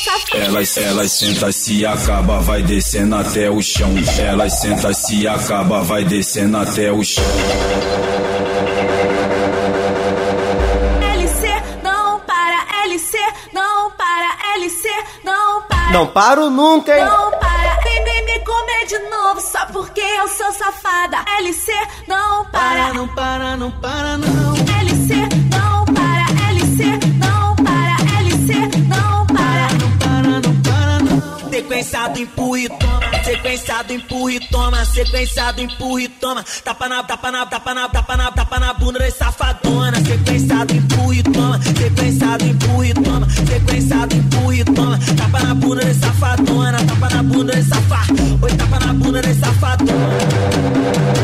elas 0.77 1.13
senta 1.13 1.51
se 1.51 1.87
acaba, 1.87 2.41
vai 2.41 2.63
descendo 2.63 3.17
até 3.17 3.49
o 3.51 3.63
chão. 3.63 3.95
Elas 4.19 4.61
senta 4.61 4.93
se 4.93 5.27
acaba, 5.27 5.83
vai 5.83 6.05
descendo 6.05 6.59
até 6.59 6.93
o 6.93 7.03
chão. 7.03 7.25
Não 15.91 16.07
para. 16.07 16.21
Paro 16.21 16.51
nunca, 16.51 16.97
hein? 16.97 17.05
Não 17.05 17.31
para, 17.33 17.81
vem, 17.83 18.05
vem 18.05 18.25
me 18.25 18.39
comer 18.45 18.87
de 18.87 18.99
novo, 19.11 19.41
só 19.41 19.67
porque 19.67 20.01
eu 20.01 20.29
sou 20.29 20.53
safada. 20.53 21.25
LC, 21.41 21.73
não 22.07 22.45
para. 22.47 22.95
não 22.95 23.09
para, 23.09 23.57
não 23.57 23.71
para, 23.71 24.17
não. 24.19 24.21
LC, 24.29 24.65
não 24.65 24.70
Sequenciado, 31.81 32.19
empurra 32.21 32.59
e 32.61 32.69
toma. 32.69 33.25
Sequenciado, 33.25 33.93
empurra 33.95 34.33
e 34.33 34.41
toma. 34.41 34.85
Sequenciado, 34.85 35.61
empurra 35.63 36.03
e 36.03 36.09
toma. 36.09 36.45
Tapa 36.63 36.89
na, 36.89 37.03
tapa 37.03 37.31
na, 37.31 37.47
tapa 37.47 37.75
na, 37.75 37.89
tapa 37.89 38.17
na, 38.19 38.31
tapa 38.33 38.61
na 38.61 38.75
bunda 38.75 38.99
desse 38.99 39.17
safadona. 39.17 39.97
Sequenciado, 40.05 40.75
empurra 40.77 41.15
e 41.15 41.23
toma. 41.23 41.61
Sequenciado, 41.63 42.45
empurra 42.45 42.87
e 42.87 42.95
toma. 42.95 43.27
Sequenciado, 43.31 44.15
empurra 44.15 44.57
e 44.57 44.65
toma. 44.65 44.99
Tapa 45.17 45.41
na 45.41 45.55
bunda 45.55 45.85
desse 45.87 46.01
safadona. 46.01 46.85
Tapa 46.85 47.15
na 47.15 47.23
bunda 47.23 47.55
desse 47.55 47.69
safá. 47.71 48.03
Oi, 48.43 48.53
tapa 48.53 48.79
na 48.87 48.93
bunda 48.93 49.23
desse 49.23 49.41
safadona. 49.41 51.20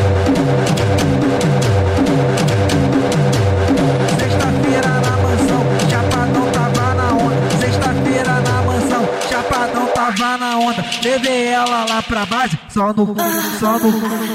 Tava 10.17 10.39
na 10.39 10.57
onda. 10.59 10.85
Levei 11.03 11.49
ela 11.49 11.85
lá 11.89 12.03
pra 12.03 12.25
base, 12.25 12.59
só 12.73 12.93
no, 12.93 13.15
só 13.61 13.79
no, 13.79 13.93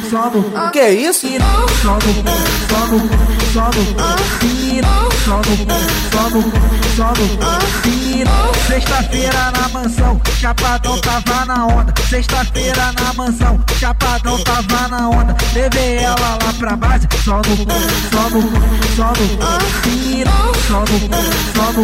só 0.10 0.30
no. 0.30 0.72
Que 0.72 0.80
é 0.80 0.94
isso? 0.94 1.28
Só 1.82 1.94
no, 1.94 2.02
só 2.70 2.86
no, 2.88 3.00
só 3.52 3.66
no. 3.66 3.82
Só 5.26 5.38
no, 5.38 5.44
só 6.12 6.30
no, 6.30 6.42
só 6.96 7.14
no. 7.18 7.26
Sexta-feira 8.68 9.52
na 9.52 9.70
mansão, 9.70 10.22
Chapadão 10.40 10.98
tava 11.00 11.46
na 11.46 11.66
onda. 11.66 11.94
Sexta-feira 12.10 12.94
na 12.94 13.14
mansão, 13.14 13.60
Chapadão 13.80 14.38
tava 14.44 14.88
na 14.88 15.10
onda. 15.10 15.36
Levei 15.54 15.98
ela 15.98 16.38
lá 16.44 16.54
pra 16.58 16.76
base, 16.76 17.08
só 17.24 17.38
no, 17.38 17.56
só 18.12 18.30
no, 18.30 18.42
só 18.96 19.08
no. 19.10 19.72
Só 20.68 20.80
no, 20.80 20.86
só 21.56 21.72
no, 21.74 21.84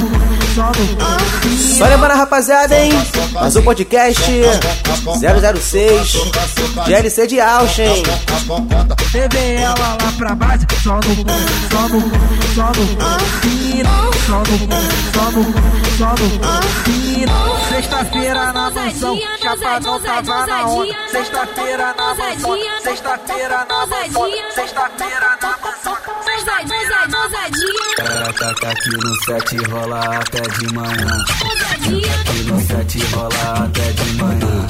só 0.56 0.72
no. 0.72 1.78
Só 1.78 1.86
lembrando, 1.86 2.18
rapaziada, 2.18 2.80
hein? 2.80 2.92
Mais 3.34 3.56
um 3.56 3.62
podcast 3.62 3.87
006 5.60 6.14
GLC 6.88 7.28
de 7.28 7.40
Auschen. 7.40 8.04
Levei 9.14 9.56
ela 9.56 9.98
lá 10.02 10.14
pra 10.18 10.36
base, 10.36 10.66
só 10.84 10.96
no, 10.96 11.02
só 11.72 11.88
no, 11.88 12.02
só 12.54 12.72
no. 12.74 12.86
Só 14.28 14.40
no, 14.40 14.46
só 15.14 15.26
no, 15.32 15.42
só 15.98 16.10
no. 16.16 16.28
Sexta-feira 17.70 18.54
na 18.54 18.70
mansão, 18.70 19.18
Chapadão 19.42 20.00
tava 20.02 20.46
na 20.48 20.68
onda. 20.68 20.96
Sexta-feira 21.12 21.96
na 21.98 22.16
mansão, 22.16 22.58
sexta-feira 22.84 23.66
na 23.70 23.88
mansão, 23.88 24.30
sexta-feira 24.54 25.38
na 25.42 25.50
mansão. 25.60 25.98
Ela 28.00 28.34
tá 28.34 28.54
tá 28.62 28.72
aqui 28.72 28.90
no 28.90 29.16
set 29.26 29.58
rola 29.70 30.00
até 30.18 30.42
de 30.42 30.74
manhã. 30.74 31.24
Aqui 31.86 32.44
no 32.46 32.60
set 32.62 33.00
rola 33.14 33.66
até 33.66 33.92
de 33.92 34.14
manhã. 34.14 34.68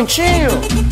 Pontinho. 0.00 0.89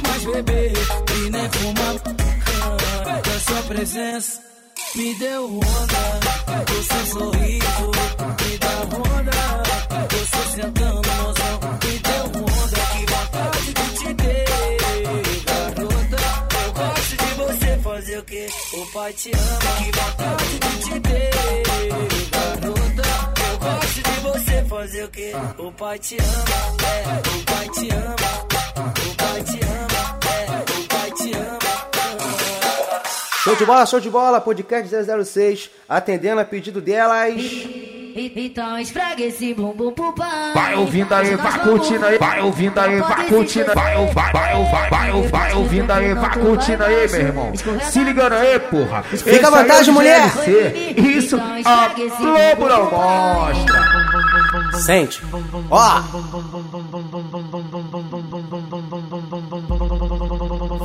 Mais 0.00 0.24
beber 0.24 0.72
e 1.16 1.30
nem 1.30 1.50
fumar. 1.50 1.94
Da 3.22 3.40
sua 3.40 3.62
presença 3.68 4.40
me 4.94 5.14
deu 5.14 5.44
onda. 5.44 6.02
O 6.70 6.82
seu 6.82 7.06
sorriso 7.06 7.90
me 8.40 8.58
dá 8.58 8.74
onda. 8.98 9.38
Você 10.10 10.42
sentando, 10.54 11.08
mozão, 11.22 11.60
me 11.84 11.98
deu 11.98 12.24
onda. 12.42 12.80
Que 12.92 13.00
vontade 13.12 13.70
de 13.74 13.86
te 13.98 14.14
ter, 14.14 14.51
fazer 18.12 18.18
o 18.18 18.24
que 18.24 18.46
o 18.76 18.86
pai 18.92 19.12
te 19.12 19.30
ama. 19.30 19.58
Que 19.78 19.84
vontade 19.98 20.58
de 20.58 20.78
te 20.84 21.00
ter, 21.00 21.30
garota. 22.30 23.08
Eu 23.50 23.58
gosto 23.58 24.02
de 24.02 24.20
você 24.20 24.64
fazer 24.68 25.04
o 25.04 25.08
que 25.08 25.32
o 25.58 25.72
pai 25.72 25.98
te 25.98 26.16
ama. 26.18 26.88
É, 26.88 27.28
o 27.28 27.44
pai 27.44 27.68
te 27.70 27.88
ama. 27.90 28.16
O 28.82 29.16
pai 29.16 29.42
te 29.44 29.60
ama. 29.64 30.18
É, 30.28 30.72
o 30.72 30.88
pai 30.88 31.10
te 31.12 31.32
ama. 31.34 31.58
Show 33.42 33.56
de 33.56 33.64
bola, 33.64 33.86
show 33.86 34.00
de 34.00 34.10
bola, 34.10 34.40
podcast 34.40 34.94
006, 35.24 35.70
atendendo 35.88 36.40
a 36.40 36.44
pedido 36.44 36.80
delas. 36.80 37.42
Então 38.14 38.78
esfrega 38.78 39.22
esse 39.22 39.54
bumbum 39.54 39.92
pro 39.92 40.12
pai. 40.12 40.52
Vai 40.54 40.74
ouvindo 40.74 41.12
aí, 41.12 41.34
vai 41.36 41.58
curtindo 41.60 42.06
aí, 42.06 42.18
vai 42.18 42.40
ouvindo 42.40 42.78
aí, 42.78 43.00
vai 43.00 43.26
curtindo, 43.26 43.74
vai, 43.74 43.94
vai, 44.06 44.32
vai, 44.32 44.64
vai, 44.64 44.90
vai, 44.90 45.22
vai 45.28 45.52
ouvindo 45.54 45.90
aí, 45.90 46.14
vai 46.14 46.38
curtindo 46.38 46.84
aí, 46.84 47.10
meu 47.10 47.20
irmão. 47.20 47.52
Se 47.90 48.04
ligando 48.04 48.34
aí, 48.34 48.58
porra. 48.58 49.02
Fica 49.02 49.48
à 49.48 49.50
vontade, 49.50 49.88
é 49.88 49.92
o 49.92 49.94
mulher. 49.94 50.30
Isso, 50.96 51.36
a 51.64 51.88
Globo 51.88 52.68
não 52.68 52.90
mostra. 52.90 53.82
Sente. 54.84 55.22
Ó. 55.70 56.02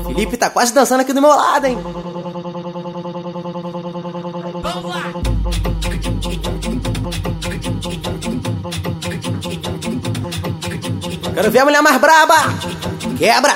Felipe 0.07 0.37
tá 0.37 0.49
quase 0.49 0.73
dançando 0.73 1.01
aqui 1.01 1.13
do 1.13 1.21
meu 1.21 1.29
lado, 1.31 1.65
hein? 1.65 1.77
Quero 11.38 11.52
ver 11.52 11.60
a 11.60 11.65
mulher 11.65 11.84
mais 11.84 12.02
braba. 12.02 12.36
Quebra. 13.15 13.54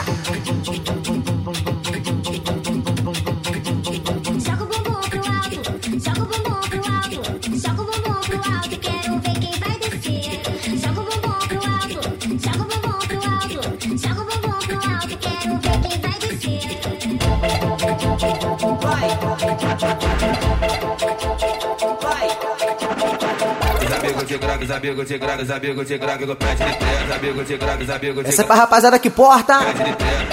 Grog, 24.61 24.63
os 24.63 24.71
amigos 24.71 25.07
de 25.07 25.17
grog, 25.17 25.41
os 25.41 25.51
amigos 25.51 25.87
de 25.87 25.97
grog, 25.97 26.25
do 26.25 26.35
pé 26.35 26.55
de 26.55 26.77
três, 26.77 27.05
os 27.05 27.15
amigos 27.15 27.47
de 27.47 27.57
grog, 27.57 27.83
os 27.83 27.89
amigos 27.89 28.23
de 28.23 28.29
Essa 28.29 28.41
é 28.41 28.45
pra 28.45 28.55
rapaziada 28.55 28.99
que 28.99 29.09
porta. 29.09 29.59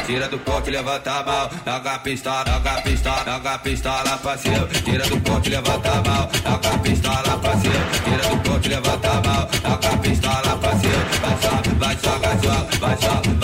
Tira 0.06 0.28
do 0.28 0.38
pote, 0.38 0.70
levanta 0.70 1.10
a 1.10 1.22
mão, 1.24 1.50
joga 1.66 1.94
a 1.94 1.98
pistola, 1.98 2.44
joga 2.46 2.70
a 2.70 2.82
pistola, 2.82 3.24
joga 3.24 3.54
a 3.54 3.58
pistola 3.58 4.18
pra 4.18 4.38
cima. 4.38 4.68
Tira 4.84 5.04
do 5.04 5.20
pote, 5.20 5.50
levanta 5.50 5.90
a 5.90 6.02
mão, 6.02 6.28
joga 6.44 6.74
a 6.74 6.78
pistola 6.78 7.38
pra 7.38 7.56
cima. 7.56 7.74
Tira 8.04 8.28
do 8.28 8.36
pote, 8.50 8.68
levanta 8.68 9.08
a 9.08 9.14
mão, 9.14 9.48
joga 9.62 9.88
a 9.88 9.98
pistola 9.98 10.58
pra 10.58 10.70
cima. 10.78 10.98
Vai 11.20 11.36
só, 11.42 11.60
vai 11.78 11.98
joga, 12.02 12.28
vai 12.28 12.38
só, 12.38 12.78
vai 12.78 12.96
joga, 13.00 13.37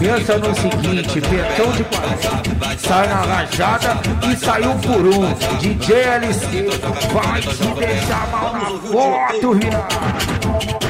Pensa 0.00 0.38
no 0.38 0.54
seguinte, 0.54 1.20
Betão 1.20 1.70
de 1.72 1.84
Pará 1.84 2.16
sai 2.78 3.06
na 3.06 3.20
rajada 3.20 4.00
e 4.26 4.34
saiu 4.34 4.74
por 4.76 5.06
um. 5.06 5.34
DJ 5.58 5.94
LC 5.94 6.70
vai 7.12 7.42
te 7.42 7.74
deixar 7.78 8.26
mal 8.28 8.54
na 8.54 8.70
foto, 8.80 9.52
viado. 9.52 10.80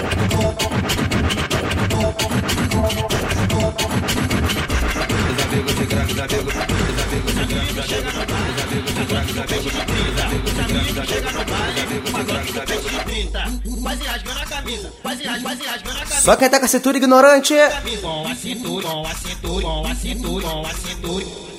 Só 16.20 16.36
quem 16.36 16.50
tá 16.50 16.58
com 16.58 16.66
a 16.66 16.68
cintura 16.68 16.98
ignorante. 16.98 17.54
Com 18.00 18.26
a 18.26 18.34
cintura, 18.34 18.86
com 18.88 19.06
a 19.06 19.14
cintura, 19.14 19.62
com 19.62 19.86
a 19.86 19.94
cintura, 19.94 20.46
com 20.46 20.66
a 20.66 20.74
cintura. 20.74 21.49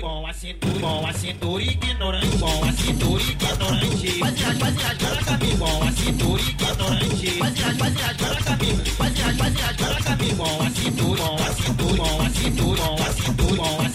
Com 0.00 0.26
a 0.26 0.32
cintura, 0.32 0.80
com 0.80 1.06
a 1.06 1.12
cintura, 1.12 1.62
ignorante, 1.62 2.38
com 2.38 2.64
a 2.64 2.72
cintura 2.72 3.22
ignorante. 3.22 4.18
Quase 4.18 4.42
ras- 4.42 4.58
quase 4.58 4.76
rasgando 4.78 5.14
a 5.20 5.24
camisa, 5.24 5.56
com 5.58 5.82
a 5.82 5.92
cintura 5.92 6.42
ignorante. 6.42 7.30
Quase 7.38 7.62
ras- 7.62 7.76
quase 7.76 7.96
rasgando 7.96 8.32
a 8.32 8.42
camisa, 8.42 8.82
quase 8.96 9.22
ras- 9.22 9.36
quase 9.36 9.56
rasgando 9.60 9.92
a 9.92 10.02
camisa. 10.02 10.36
Com 10.36 10.62
a 10.62 10.70
cintura, 10.70 11.22
com 11.22 11.34
a 11.36 11.54
cintura, 11.54 11.96
com 11.96 12.22
a 12.22 12.30
cintura, 12.30 12.82
com 12.82 13.02
a 13.02 13.10
cintura, 13.10 13.60
com 13.60 13.80
a 13.80 13.90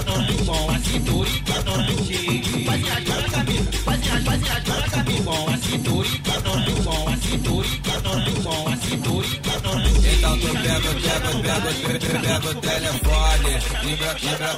ignorante, 0.00 0.44
com 0.44 0.70
a 0.70 0.78
cintura 0.78 1.28
ignorante. 1.28 2.64
Quase 2.64 2.82
rasgando 2.82 3.20
a 3.20 3.30
camisa, 3.30 3.70
quase 3.84 4.08
ras- 4.08 4.24
quase 4.24 4.44
rasgando 4.44 4.80
a 4.80 4.90
camisa. 4.90 5.22
Com 5.24 5.50
a 5.50 5.56
cintura 5.58 6.08
ignorante, 6.08 6.82
com 6.82 7.08
a 7.08 7.16
cintura 7.16 7.66
ignorante, 7.68 8.40
com 8.42 8.68
a 8.68 8.76
cintura. 8.76 9.39
Então 10.30 10.38
tu 10.38 10.48
pega, 10.62 10.90
pega, 10.94 11.30
pega, 11.82 12.20
pega 12.20 12.48
o 12.48 12.54
telefone 12.60 13.58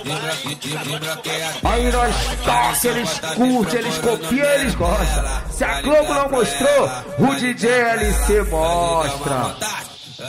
blo- 0.05 0.17
e- 0.45 0.69
e- 0.69 0.95
e 0.95 0.99
bloqueia. 0.99 1.51
Aí 1.65 1.93
nós 1.93 2.15
toca, 2.45 2.89
eles 2.89 3.11
curtem, 3.37 3.79
eles 3.81 3.99
copiam, 3.99 4.47
eles 4.51 4.75
gostam. 4.75 5.43
Se 5.51 5.65
a 5.65 5.81
Globo 5.83 6.15
não 6.15 6.29
mostrou, 6.31 6.91
o 7.19 7.35
DJ 7.37 7.71
LC 7.71 8.43
mostra. 8.51 9.57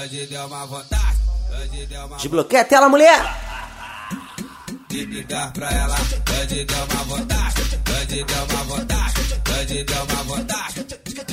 Hoje 0.01 0.25
deu 0.27 0.45
uma 0.47 0.65
vontade, 0.65 1.17
hoje 1.51 1.85
deu 1.87 2.05
uma 2.05 2.17
Desbloqueia 2.17 2.61
a 2.61 2.65
tela, 2.65 2.89
mulher. 2.89 3.21
de 4.89 5.05
ligar 5.05 5.51
pra 5.53 5.71
ela. 5.71 5.95
Hoje 6.39 6.65
deu 6.65 6.77
uma 6.77 7.03
vontade, 7.03 7.61
hoje 7.91 8.23
deu 8.23 8.37
uma 8.45 8.63
vontade, 8.63 9.41
hoje 9.59 9.83
deu 9.83 10.03
uma 10.03 10.23
vontade 10.23 10.83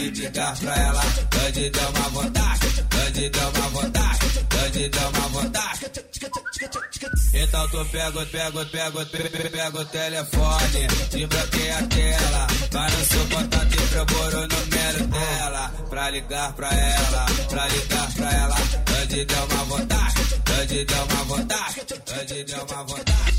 de 0.09 0.23
ligar 0.23 0.57
pra 0.57 0.77
ela. 0.77 1.03
Hoje 1.45 1.71
deu 1.71 1.89
uma 1.91 2.09
vontade, 2.09 2.67
hoje 2.67 3.31
deu 3.31 3.49
uma 3.49 3.69
vontade, 3.69 4.27
hoje 4.63 4.89
deu 4.89 5.09
uma 5.09 5.29
vontade. 5.29 5.81
Então 7.33 7.69
tu 7.69 7.85
pega, 7.87 8.27
pega, 8.27 8.65
pega, 8.67 9.07
pega, 9.07 9.51
pega 9.51 9.81
o 9.81 9.85
telefone, 9.85 10.87
te 11.11 11.27
bloqueia 11.27 11.79
a 11.79 11.83
tela. 11.87 12.47
Vai 12.71 12.91
no 12.91 13.05
seu 13.05 13.27
contato 13.29 13.75
e 13.75 13.87
procura 13.89 14.39
o 14.39 14.49
número 14.49 15.07
dela. 15.07 15.73
Pra 15.91 16.11
ligar 16.11 16.53
pra 16.55 16.69
ela, 16.69 17.27
pra 17.49 17.69
ligar 17.69 18.15
pra 18.15 18.33
ela. 18.33 18.57
Hoje 18.57 19.25
deu 19.25 19.45
uma 19.45 19.65
vontade, 19.65 20.15
hoje 20.61 20.85
deu 20.85 21.05
uma 21.05 21.25
vontade, 21.25 21.81
hoje 22.21 22.45
deu 22.45 22.65
uma 22.65 22.85
vontade. 22.85 23.30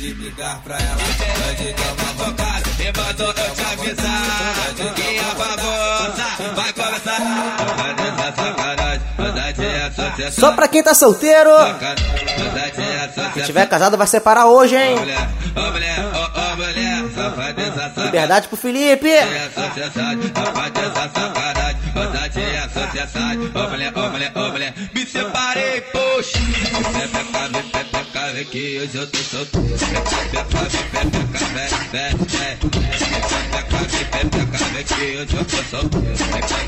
De 0.00 0.14
ligar 0.14 0.58
pra 0.62 0.78
ela, 0.78 0.96
hoje 0.96 1.74
deu 1.74 1.92
uma 1.92 2.24
vontade. 2.24 2.70
E 2.80 2.84
mandou 2.98 3.26
eu 3.26 3.34
te 3.34 3.60
avisar 3.60 4.74
que 4.94 5.18
a 5.18 5.34
bagunça 5.34 6.54
vai 6.56 6.72
começar. 6.72 7.20
É. 10.26 10.30
Só 10.30 10.52
pra 10.52 10.68
quem 10.68 10.82
tá 10.82 10.94
solteiro. 10.94 11.50
É. 11.50 11.74
Se 13.34 13.42
tiver 13.44 13.66
casado, 13.66 13.98
vai 13.98 14.06
separar 14.06 14.46
hoje, 14.46 14.74
hein? 14.74 14.96
Liberdade 17.98 18.48
pro 18.48 18.56
Felipe. 18.56 19.06
É 19.06 19.50
associação, 19.54 20.18
safadeza, 20.34 21.10
vem 28.40 28.46
que 28.46 28.78
hoje 28.78 28.96
eu 28.96 29.06
tô 29.06 29.18
solteiro. 29.18 29.78
Pepeca, 30.30 30.44
pepeca, 30.90 31.38
vem, 31.52 31.68
vem, 31.92 32.12
vem. 32.26 32.56
Pepeca, 33.50 33.78
pepeca, 34.10 34.58
vem 34.64 34.84
que 34.84 34.94
hoje 35.16 35.34
eu 35.36 35.44
tô 35.44 35.56
solteiro. 35.64 36.16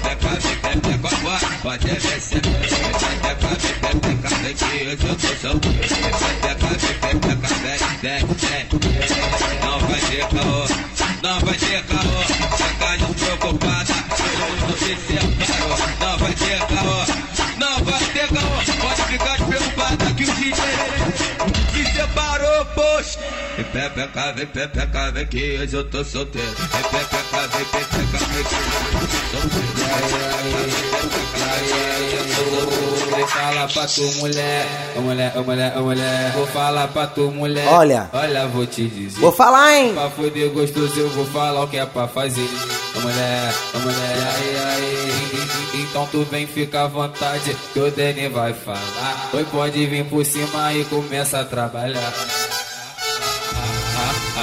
Pepeca, 0.02 0.32
pepeca, 0.62 1.16
bora, 1.22 1.48
pode 1.62 1.84
descer. 1.86 2.40
Pepeca, 2.42 3.56
pepeca, 3.80 4.28
vem 4.42 4.54
que 4.54 4.64
hoje 4.64 5.06
eu 5.06 5.14
tô 5.16 5.28
solteiro. 5.40 5.78
Pepeca, 6.42 6.86
vem, 7.62 7.80
vem, 8.02 8.20
vem. 8.42 8.62
Não 9.62 9.78
vai 9.80 10.00
ter 10.00 10.26
caô, 10.28 10.60
não 11.22 11.40
vai 11.40 11.56
ter 11.56 11.82
caô. 11.84 12.22
Fica 12.56 12.96
despreocupada, 12.98 13.94
todo 14.16 14.42
mundo 14.60 14.74
se 14.78 14.92
separou. 15.06 15.78
Não 16.00 16.18
vai 16.18 16.32
ter 16.34 16.58
caô, 16.66 17.01
Vem 23.62 23.70
pepeca, 23.70 24.32
vem 24.32 24.46
pepeca, 24.46 25.12
vem 25.12 25.26
que 25.26 25.58
hoje 25.60 25.76
eu 25.76 25.84
tô 25.88 26.02
solteiro. 26.02 26.48
Vem 26.48 26.82
pepeca, 26.82 27.48
vem 27.48 27.64
pepeca, 27.64 28.18
vem 28.26 28.44
que 28.44 28.56
Vou 33.10 33.28
falar 33.28 33.68
pra 33.68 33.86
tu, 33.86 34.02
mulher, 34.18 34.66
ô 34.96 35.00
mulher, 35.00 35.32
ô 35.36 35.42
mulher, 35.44 35.78
ô 35.78 35.82
mulher. 35.82 36.32
Vou 36.32 36.46
falar 36.48 36.88
pra 36.88 37.06
tu, 37.06 37.30
mulher. 37.30 37.68
Olha. 37.68 38.10
olha, 38.12 38.48
vou 38.48 38.66
te 38.66 38.88
dizer. 38.88 39.20
Vou 39.20 39.30
falar, 39.30 39.76
hein? 39.76 39.94
Pra 39.94 40.10
foder 40.10 40.50
gostoso, 40.50 40.98
eu 40.98 41.08
vou 41.10 41.26
falar 41.26 41.62
o 41.62 41.68
que 41.68 41.76
é 41.78 41.86
pra 41.86 42.08
fazer. 42.08 42.48
Ô 42.96 43.00
mulher, 43.00 43.54
ô 43.74 43.78
mulher, 43.78 44.16
aí, 44.34 44.56
aí. 44.56 45.82
Então 45.82 46.08
tu 46.10 46.26
vem, 46.28 46.48
fica 46.48 46.82
à 46.82 46.88
vontade, 46.88 47.56
que 47.72 47.78
o 47.78 47.90
Dani 47.92 48.28
vai 48.28 48.52
falar. 48.54 49.30
Oi, 49.32 49.44
pode 49.44 49.86
vir 49.86 50.04
por 50.06 50.24
cima 50.24 50.74
e 50.74 50.84
começa 50.86 51.40
a 51.40 51.44
trabalhar. 51.44 52.12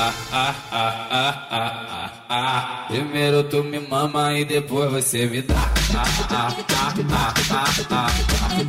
Ah, 0.01 0.13
ah, 0.31 0.55
ah, 0.71 1.07
ah, 1.11 1.47
ah, 1.51 1.71
ah, 1.91 2.11
ah. 2.29 2.85
Primeiro 2.87 3.43
tu 3.43 3.61
me 3.65 3.81
mama 3.81 4.31
e 4.39 4.45
depois 4.45 4.89
você 4.89 5.25
me 5.25 5.41
dá. 5.41 5.55
Ah, 5.93 6.05
ah, 6.29 6.55
ah, 6.71 6.93
ah, 7.11 7.33
ah, 7.51 7.65
ah, 7.91 7.91
ah, 7.91 8.09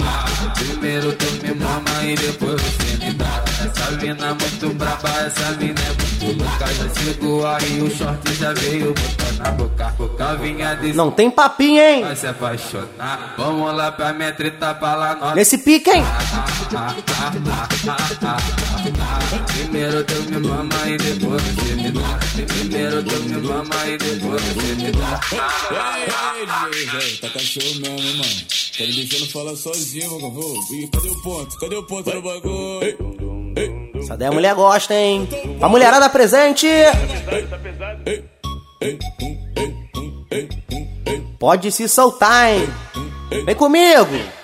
ah. 0.02 0.52
Primeiro 0.58 1.12
tu 1.12 1.26
me 1.46 1.54
mama 1.54 2.04
e 2.04 2.16
depois 2.16 2.60
você 2.60 2.96
me 2.96 3.12
dá. 3.12 3.44
Essa 3.64 3.90
mina 3.92 4.26
é 4.26 4.30
muito 4.30 4.74
braba, 4.76 5.08
essa 5.20 5.52
mina 5.52 5.80
é 5.80 6.24
muito 6.24 6.42
louca. 6.42 6.66
Já 6.66 7.00
chegou 7.00 7.46
aí, 7.46 7.80
o 7.80 7.96
short 7.96 8.34
já 8.34 8.52
veio 8.52 8.92
botar 8.92 9.32
na 9.44 9.50
boca. 9.52 9.94
Boca 9.96 10.34
vinha 10.34 10.74
desse. 10.74 10.96
Não 10.96 11.12
tem 11.12 11.30
papinho, 11.30 11.80
hein? 11.80 12.02
Vai 12.02 12.16
se 12.16 12.26
apaixonar. 12.26 13.34
Vamos 13.38 13.72
lá 13.72 13.92
pra 13.92 14.12
minha 14.12 14.32
treta 14.32 14.74
pra 14.74 14.96
lá 14.96 15.14
nós. 15.14 15.36
Nesse 15.36 15.58
pique, 15.58 15.90
hein? 15.90 16.04
Primeiro 19.46 20.02
tu 20.04 20.14
me 20.22 20.38
mama 20.38 20.74
e 20.88 20.98
depois 20.98 21.19
você 21.20 21.74
me 21.74 21.90
dá. 21.90 22.18
Primeiro 22.46 23.02
tu 23.04 23.22
me 23.22 23.36
mama 23.38 23.86
e 23.86 23.98
depois 23.98 24.42
você 24.42 24.74
me 24.74 24.92
dá. 24.92 25.20
Tá 27.20 27.30
cachorro 27.30 27.74
mesmo, 27.80 28.18
mano. 28.18 28.46
Tá 28.76 28.84
me 28.84 28.92
deixando 28.92 29.30
falar 29.30 29.56
sozinho. 29.56 30.18
Ih, 30.72 30.88
cadê 30.92 31.08
o 31.08 31.22
ponto? 31.22 31.58
Cadê 31.58 31.76
o 31.76 31.82
ponto 31.84 32.14
no 32.14 32.22
bagulho? 32.22 33.90
Essa 33.98 34.16
daí 34.16 34.28
a 34.28 34.32
mulher 34.32 34.54
gosta, 34.54 34.94
hein? 34.94 35.28
A 35.60 35.68
mulherada 35.68 36.08
presente! 36.08 36.66
Pode 41.38 41.70
se 41.70 41.88
soltar, 41.88 42.52
hein? 42.54 42.68
Vem 43.44 43.54
comigo! 43.54 44.39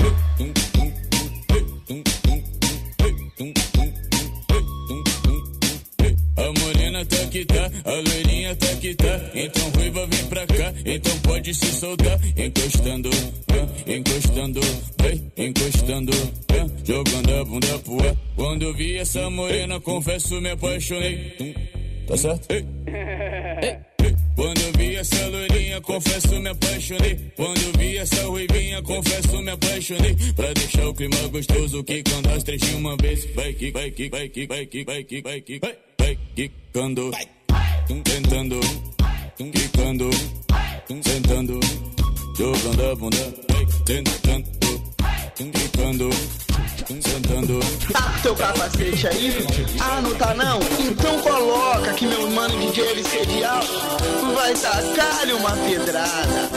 Pode 11.47 11.55
se 11.55 11.67
soltar. 11.67 12.19
Encostando, 12.37 13.11
é, 13.53 13.97
encostando, 13.97 14.61
vem, 15.01 15.33
encostando, 15.37 16.13
é, 16.49 16.85
jogando 16.85 17.35
a 17.35 17.45
bunda 17.45 17.79
pro 17.79 18.09
ar. 18.09 18.17
Quando 18.35 18.75
vi 18.75 18.97
essa 18.97 19.31
morena, 19.31 19.81
confesso, 19.81 20.41
me 20.41 20.51
apaixonei. 20.51 21.55
Tá 22.09 22.17
certo? 22.17 22.51
Ei. 22.51 22.67
Quando 24.35 24.77
vi 24.77 24.97
essa 24.97 25.29
loirinha, 25.29 25.81
confesso, 25.81 26.41
me 26.41 26.49
apaixonei. 26.51 27.33
Quando 27.37 27.79
vi 27.79 27.97
essa 27.97 28.23
ruivinha, 28.25 28.83
confesso, 28.83 29.43
me 29.43 29.51
apaixonei. 29.51 30.17
Pra 30.35 30.53
deixar 30.53 30.89
o 30.89 30.95
clima 30.95 31.29
gostoso, 31.29 31.85
quicando 31.85 32.29
as 32.31 32.43
três 32.43 32.61
de 32.61 32.75
uma 32.75 32.97
vez. 32.97 33.25
Vai, 33.35 33.53
que, 33.55 33.71
vai, 33.71 33.91
que, 33.91 34.09
vai, 34.11 34.29
que, 34.29 34.47
vai, 34.47 34.67
que, 34.67 34.85
vai, 34.85 35.05
que, 35.05 35.23
vai, 35.23 35.41
que, 35.41 35.59
vai, 35.59 35.77
vai, 35.99 36.19
quicando. 36.35 37.11
Tentando, 38.05 38.61
quicando, 39.37 40.11
sentando, 40.89 41.59
jogando 42.39 42.91
a 42.91 42.95
bunda. 42.95 43.35
Tentando, 43.85 44.45
quicando. 45.35 46.11
Sentando. 46.87 47.61
Tá 47.93 48.15
teu 48.23 48.35
capacete 48.37 49.09
aí? 49.09 49.47
Ah, 49.81 50.01
não 50.01 50.15
tá 50.15 50.33
não? 50.35 50.61
Então 50.79 51.19
coloca 51.21 51.93
que 51.95 52.07
meu 52.07 52.31
mano 52.31 52.55
DJ 52.61 53.45
alto 53.45 54.35
vai 54.35 54.55
tacar-lhe 54.55 55.33
uma 55.33 55.51
pedrada. 55.51 56.51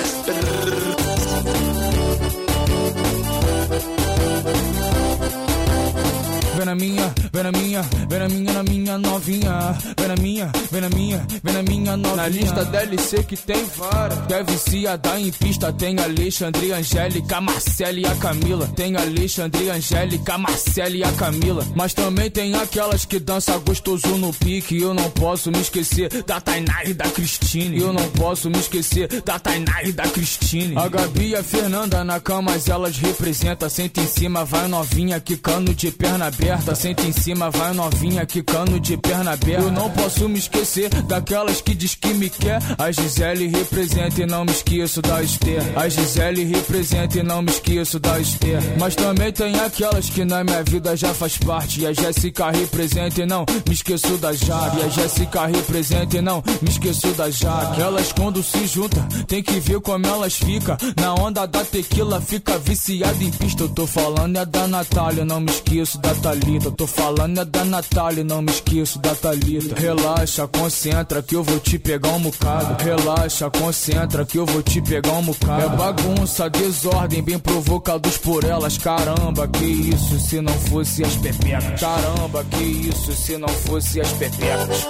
Vem 6.59 6.65
na 6.65 6.75
minha, 6.75 7.15
vem 7.31 7.43
na 7.43 7.51
minha, 7.53 7.81
vem 8.09 8.19
na 8.19 8.27
minha, 8.27 8.53
na 8.53 8.63
minha 8.63 8.97
novinha. 8.97 9.77
Vem 9.97 10.07
na 10.09 10.15
minha, 10.17 10.51
vem 10.69 10.81
na 10.81 10.89
minha, 10.89 11.27
vem 11.41 11.53
na 11.53 11.63
minha 11.63 11.95
novinha. 11.95 12.15
Na 12.17 12.27
lista 12.27 12.65
DLC 12.65 13.23
que 13.23 13.37
tem 13.37 13.63
várias. 13.77 14.25
Que 14.27 14.33
é 14.33 14.43
viciada 14.43 15.17
em 15.21 15.31
pista. 15.31 15.71
Tem 15.71 15.97
Alexandre, 15.97 16.73
Angélica, 16.73 17.39
Marcela 17.39 17.97
e 17.97 18.05
a 18.05 18.13
Camila. 18.15 18.67
Tem 18.75 18.93
Alexandre, 18.97 19.69
Angélica, 19.69 20.37
Marcela 20.37 20.97
e 20.97 21.01
a 21.01 21.11
Camila. 21.13 21.65
Mas 21.77 21.93
também 21.93 22.29
tem 22.29 22.53
aquelas 22.53 23.05
que 23.05 23.19
dança 23.19 23.57
gostoso 23.59 24.17
no 24.17 24.33
pique. 24.33 24.81
Eu 24.81 24.93
não 24.93 25.09
posso 25.11 25.49
me 25.49 25.61
esquecer 25.61 26.09
da 26.23 26.41
Tainá 26.41 26.83
e 26.83 26.93
da 26.93 27.05
Cristine. 27.05 27.79
Eu 27.79 27.93
não 27.93 28.03
posso 28.09 28.49
me 28.49 28.59
esquecer 28.59 29.07
da 29.23 29.39
Tainá 29.39 29.81
e 29.85 29.93
da 29.93 30.09
Cristine. 30.09 30.77
A 30.77 30.89
Gabi 30.89 31.29
e 31.29 31.35
a 31.37 31.43
Fernanda 31.43 32.03
na 32.03 32.19
cama, 32.19 32.51
mas 32.51 32.67
elas 32.67 32.97
representam. 32.97 33.69
Senta 33.69 34.01
em 34.01 34.07
cima, 34.07 34.43
vai 34.43 34.67
novinha, 34.67 35.21
quicando 35.21 35.73
de 35.73 35.89
perna 35.89 36.27
aberta. 36.27 36.48
Senta 36.79 37.05
em 37.05 37.11
cima, 37.11 37.51
vai 37.51 37.73
novinha, 37.73 38.25
quicando 38.25 38.79
de 38.79 38.95
perna 38.97 39.33
aberta. 39.33 39.63
Eu 39.63 39.71
não 39.71 39.89
posso 39.91 40.27
me 40.29 40.39
esquecer 40.39 40.89
daquelas 41.03 41.61
que 41.61 41.75
diz 41.75 41.93
que 41.93 42.13
me 42.13 42.29
quer. 42.29 42.59
A 42.77 42.91
Gisele 42.91 43.47
representa 43.47 44.21
e 44.21 44.25
não 44.25 44.45
me 44.45 44.51
esqueço 44.51 45.01
da 45.01 45.21
Esther. 45.21 45.61
A 45.75 45.89
Gisele 45.89 46.45
representa 46.45 47.19
e 47.19 47.23
não 47.23 47.41
me 47.41 47.51
esqueço 47.51 47.99
da 47.99 48.19
Esther. 48.19 48.61
Mas 48.79 48.95
também 48.95 49.31
tem 49.31 49.59
aquelas 49.59 50.09
que 50.09 50.23
na 50.23 50.43
minha 50.43 50.63
vida 50.63 50.95
já 50.95 51.13
faz 51.13 51.37
parte. 51.37 51.81
E 51.81 51.85
a 51.85 51.93
Jéssica 51.93 52.49
representa 52.49 53.21
e 53.21 53.25
não 53.25 53.45
me 53.67 53.73
esqueço 53.73 54.17
da 54.17 54.33
Jaque. 54.33 54.77
E 54.77 54.83
a 54.83 54.87
Jéssica 54.89 55.45
representa 55.45 56.17
e 56.17 56.21
não 56.21 56.43
me 56.61 56.69
esqueço 56.69 57.07
da 57.09 57.29
Jaque. 57.29 57.81
Elas 57.81 58.11
quando 58.13 58.41
se 58.41 58.65
juntam, 58.65 59.05
tem 59.27 59.43
que 59.43 59.59
ver 59.59 59.81
como 59.81 60.05
elas 60.07 60.35
ficam. 60.35 60.77
Na 60.99 61.13
onda 61.13 61.45
da 61.45 61.63
tequila, 61.63 62.21
fica 62.21 62.57
viciada 62.57 63.23
em 63.23 63.31
pista. 63.31 63.63
Eu 63.63 63.69
tô 63.69 63.85
falando 63.85 64.37
é 64.37 64.45
da 64.45 64.67
Natália, 64.67 65.25
não 65.25 65.39
me 65.39 65.51
esqueço 65.51 65.97
da 65.99 66.13
Thalita. 66.39 66.71
Tô 66.71 66.87
falando 66.87 67.41
é 67.41 67.45
da 67.45 67.65
Natália, 67.65 68.23
não 68.23 68.41
me 68.41 68.51
esqueço 68.51 68.99
da 68.99 69.13
Thalita. 69.13 69.79
Relaxa, 69.79 70.47
concentra 70.47 71.21
que 71.21 71.35
eu 71.35 71.43
vou 71.43 71.59
te 71.59 71.77
pegar 71.77 72.09
um 72.09 72.21
bocado. 72.21 72.83
Relaxa, 72.83 73.49
concentra 73.49 74.25
que 74.25 74.37
eu 74.37 74.45
vou 74.45 74.63
te 74.63 74.81
pegar 74.81 75.13
um 75.13 75.23
bocado. 75.23 75.63
É 75.63 75.69
bagunça, 75.69 76.49
desordem, 76.49 77.21
bem 77.21 77.39
provocados 77.39 78.17
por 78.17 78.43
elas. 78.43 78.77
Caramba, 78.77 79.47
que 79.47 79.65
isso 79.65 80.19
se 80.19 80.41
não 80.41 80.53
fosse 80.53 81.03
as 81.03 81.15
pepecas. 81.15 81.79
Caramba, 81.79 82.45
que 82.45 82.63
isso 82.63 83.13
se 83.13 83.37
não 83.37 83.49
fosse 83.49 83.99
as 83.99 84.11
pepecas. 84.13 84.85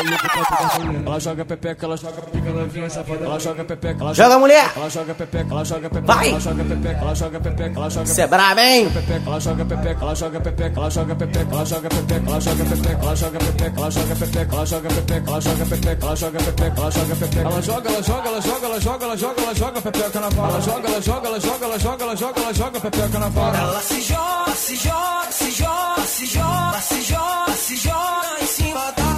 Ela 0.00 1.20
joga 1.20 1.44
pepeca, 1.44 1.86
ela 1.86 1.96
joga 1.96 2.22
pepeca, 2.22 2.48
ela 2.48 2.66
vinha 2.66 2.90
safada. 2.90 3.24
Ela 3.24 3.38
joga 3.38 3.64
pepeca, 3.64 4.02
ela 4.02 4.14
Joga, 4.14 4.38
mulher! 4.38 4.72
Ela 4.76 4.88
joga 4.88 5.14
pepeca, 5.14 5.46
ela 5.50 5.64
joga 5.64 5.90
pepeca, 5.90 6.12
Vai! 6.14 6.28
ela 6.30 6.40
joga 6.40 6.64
pepeca, 6.64 7.00
ela 7.00 7.14
joga 7.14 7.40
pepeca, 7.40 7.78
ela 7.78 7.90
joga 7.90 8.06
Cê 8.06 8.22
é 8.22 8.26
brabo, 8.26 8.60
hein? 8.60 8.90
pepeca, 8.90 9.22
ela 9.26 9.40
joga 9.40 9.64
pepeca, 9.64 10.00
ela 10.02 10.14
joga 10.14 10.40
pepeca, 10.40 10.80
ela 10.80 10.90
joga 10.90 11.14
pepeca, 11.14 11.50
ela 11.50 11.64
joga 11.64 11.88
pepeca, 11.88 12.26
ela 12.26 12.40
joga 12.40 12.58
pepeca, 12.68 13.02
ela 13.02 13.16
joga 13.16 13.38
pepeca, 13.40 13.76
ela 13.80 13.90
joga 13.90 14.14
pepeca, 14.14 14.50
ela 14.50 14.66
joga 14.66 14.88
pepeca, 14.88 15.30
ela 15.30 15.40
joga 15.40 15.64
pepeca, 15.64 16.06
ela 16.06 16.16
joga 16.16 16.38
pepeca, 16.40 16.80
ela 16.80 16.90
joga 16.90 17.16
pepeca. 17.16 17.40
Ela 17.40 17.62
joga, 17.62 17.88
ela 17.90 18.02
joga, 18.02 18.28
ela 18.28 18.40
joga, 18.40 18.66
ela 18.66 18.80
joga, 18.80 19.04
ela 19.04 19.16
joga, 19.16 19.42
ela 19.42 19.54
joga 19.54 19.80
pepeca 19.82 20.20
na 20.20 20.28
vara. 20.30 20.50
Ela 20.50 20.60
joga, 20.60 20.88
ela 20.88 21.00
joga, 21.00 21.26
ela 21.28 21.40
joga, 21.40 21.64
ela 21.64 21.78
joga, 21.78 22.04
ela 22.04 22.16
joga, 22.16 22.40
ela 22.40 22.52
joga 22.54 22.80
pepeca 22.80 23.18
na 23.18 23.28
vara. 23.28 23.58
Ela 23.58 23.80
se 23.80 24.00
joga, 24.00 24.52
se 24.54 24.76
joga, 24.76 25.30
se 25.30 25.50
joga, 25.50 26.02
se 26.06 26.26
joga, 26.26 26.80
se 26.80 27.02
joga, 27.02 27.52
se 27.52 27.76
joga 27.76 28.42
em 28.42 28.46
cima 28.46 28.92
da 28.96 29.09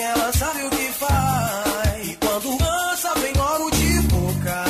ela 0.00 0.32
sabe 0.32 0.64
o 0.64 0.70
que 0.70 0.88
faz. 0.92 2.08
E 2.08 2.16
quando 2.16 2.58
cansa, 2.58 3.14
vem 3.20 3.32
logo 3.34 3.70
de 3.70 4.00
boca, 4.02 4.64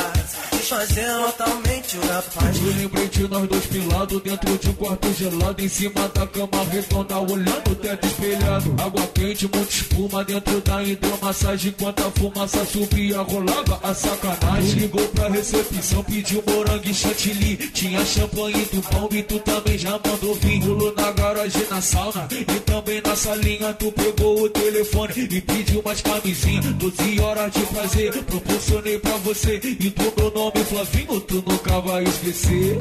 desfazendo 0.52 1.26
totalmente 1.32 1.98
o 1.98 2.06
da 2.14 2.22
faz. 2.22 2.56
Eu 2.56 2.72
lembrei 2.76 3.08
de 3.08 3.28
nós 3.28 3.48
dois 3.48 3.66
pilados 3.66 4.22
dentro 4.22 4.58
de 4.58 4.68
um 4.68 4.72
quarto 4.74 5.12
gelado. 5.14 5.62
Em 5.64 5.68
cima 5.68 6.08
da 6.14 6.26
cama 6.26 6.64
redonda, 6.70 7.18
olhando 7.18 7.70
o 7.70 7.74
teto 7.74 8.06
espelhado. 8.06 8.74
Água 8.78 9.06
quente, 9.14 9.48
muita 9.52 9.72
espuma 9.72 10.24
dentro 10.24 10.60
da 10.60 10.82
hidromassagem. 10.82 11.70
Enquanto 11.70 12.00
a 12.00 12.10
fumaça 12.12 12.64
subia, 12.64 13.20
rolava 13.22 13.80
a 13.82 13.94
sacanagem. 13.94 14.80
Ligou 14.80 15.06
pra 15.08 15.28
recepção, 15.28 16.04
pediu 16.04 16.42
morango 16.46 16.88
e 16.88 16.94
chantilly. 16.94 17.56
Tinha 17.56 18.04
champanhe 18.04 18.64
do 18.66 18.82
pão 18.82 19.08
e 19.10 19.22
tu 19.22 19.38
também 19.40 19.78
já 19.78 19.92
mandou 19.92 20.34
vir. 20.36 20.60
Pulou 20.60 20.94
na 20.94 21.10
garagem, 21.10 21.66
na 21.68 21.80
sauna 21.80 22.28
e 22.30 22.60
também 22.60 23.02
na 23.04 23.16
salinha. 23.16 23.72
Tu 23.74 23.90
pegou 23.90 24.42
o 24.42 24.48
telefone 24.50 25.12
e 25.16 25.40
pediu 25.40 25.82
mais 25.84 26.00
camisinha. 26.00 26.62
12 26.62 27.20
horas 27.20 27.52
de 27.52 27.60
prazer, 27.66 28.12
proporcionei 28.24 28.98
pra 28.98 29.16
você. 29.18 29.60
E 29.64 29.90
do 29.90 30.12
meu 30.16 30.30
nome, 30.30 30.64
Flavinho, 30.64 31.20
tu 31.20 31.42
nunca 31.46 31.80
vai 31.80 32.03
esquecer. 32.04 32.78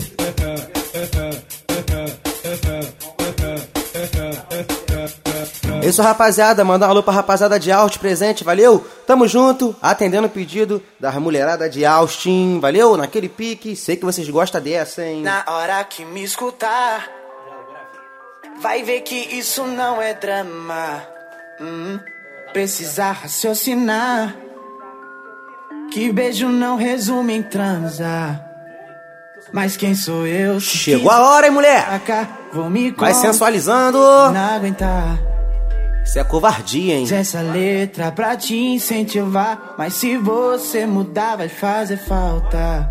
Isso, 5.84 6.02
rapaziada. 6.02 6.64
Mandar 6.64 6.88
um 6.88 6.92
alô 6.92 7.04
pra 7.04 7.14
rapaziada 7.14 7.60
de 7.60 7.72
Austin 7.72 8.00
presente, 8.00 8.44
valeu? 8.44 8.86
Tamo 9.06 9.28
junto, 9.28 9.76
atendendo 9.82 10.28
o 10.28 10.30
pedido 10.30 10.82
da 11.00 11.12
mulherada 11.20 11.70
de 11.70 11.86
Austin, 11.86 12.60
valeu? 12.62 12.96
Naquele 12.96 13.28
pique, 13.28 13.76
sei 13.76 13.98
que 13.98 14.06
vocês 14.06 14.30
gostam 14.30 14.62
dessa, 14.62 15.06
hein? 15.06 15.22
Na 15.22 15.44
hora 15.48 15.84
que 15.84 16.06
me 16.06 16.24
escutar, 16.24 17.10
vai 18.62 18.82
ver 18.82 19.02
que 19.02 19.16
isso 19.16 19.66
não 19.66 20.02
é 20.02 20.14
drama. 20.14 21.04
Hum, 21.60 22.00
precisa 22.54 23.12
raciocinar. 23.12 24.36
Que 25.92 26.12
beijo 26.12 26.48
não 26.48 26.78
resume 26.78 27.34
em 27.34 27.44
transar. 27.44 28.53
Mas 29.52 29.78
quem 29.78 29.94
sou 29.94 30.26
eu? 30.26 30.60
Chegou 30.60 31.12
a 31.12 31.30
hora, 31.30 31.48
hein, 31.48 31.54
mulher? 31.54 31.86
Vai 32.98 33.14
sensualizando. 33.14 34.00
Não 34.00 34.56
aguentar. 34.56 35.20
Isso 36.06 36.20
é 36.20 36.24
covardia, 36.24 36.96
hein? 36.96 37.08
Essa 37.12 37.42
letra 37.42 38.12
pra 38.12 38.36
te 38.36 38.56
incentivar. 38.56 39.76
Mas 39.78 39.94
se 39.94 40.18
você 40.18 40.86
mudar, 40.86 41.38
vai 41.38 41.50
fazer 41.50 41.98
falta. 41.98 42.90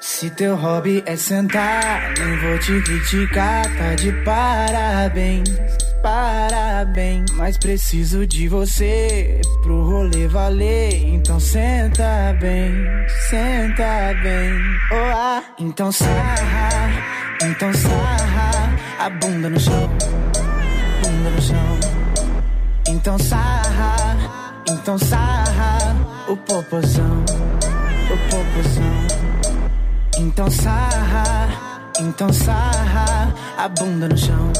Se 0.00 0.30
teu 0.30 0.56
hobby 0.56 1.02
é 1.06 1.16
sentar, 1.16 2.12
nem 2.18 2.36
vou 2.38 2.58
te 2.58 2.80
criticar, 2.82 3.64
tá 3.76 3.94
de 3.94 4.12
parabéns, 4.24 5.48
parabéns. 6.02 7.30
Mas 7.32 7.56
preciso 7.56 8.26
de 8.26 8.48
você 8.48 9.40
pro 9.62 9.84
rolê 9.84 10.26
valer, 10.26 11.08
então 11.08 11.38
senta 11.38 12.36
bem, 12.40 12.72
senta 13.30 14.12
bem. 14.22 14.52
Oh, 14.90 15.16
ah, 15.16 15.42
então 15.58 15.90
sarra, 15.92 16.90
então 17.42 17.72
sarra, 17.72 18.72
a 18.98 19.08
bunda 19.08 19.48
no 19.48 19.58
chão, 19.58 19.88
bunda 21.02 21.30
no 21.30 21.42
chão. 21.42 21.78
Então 22.88 23.18
sarra, 23.18 23.96
então 24.68 24.98
sarra, 24.98 25.96
o 26.28 26.36
popozão, 26.36 27.24
o 28.10 28.16
popozão. 28.30 29.22
Então 30.18 30.50
sarra, 30.50 31.48
então 31.98 32.32
sarra 32.32 33.34
a 33.56 33.68
bunda 33.68 34.08
no 34.08 34.16
chão, 34.18 34.52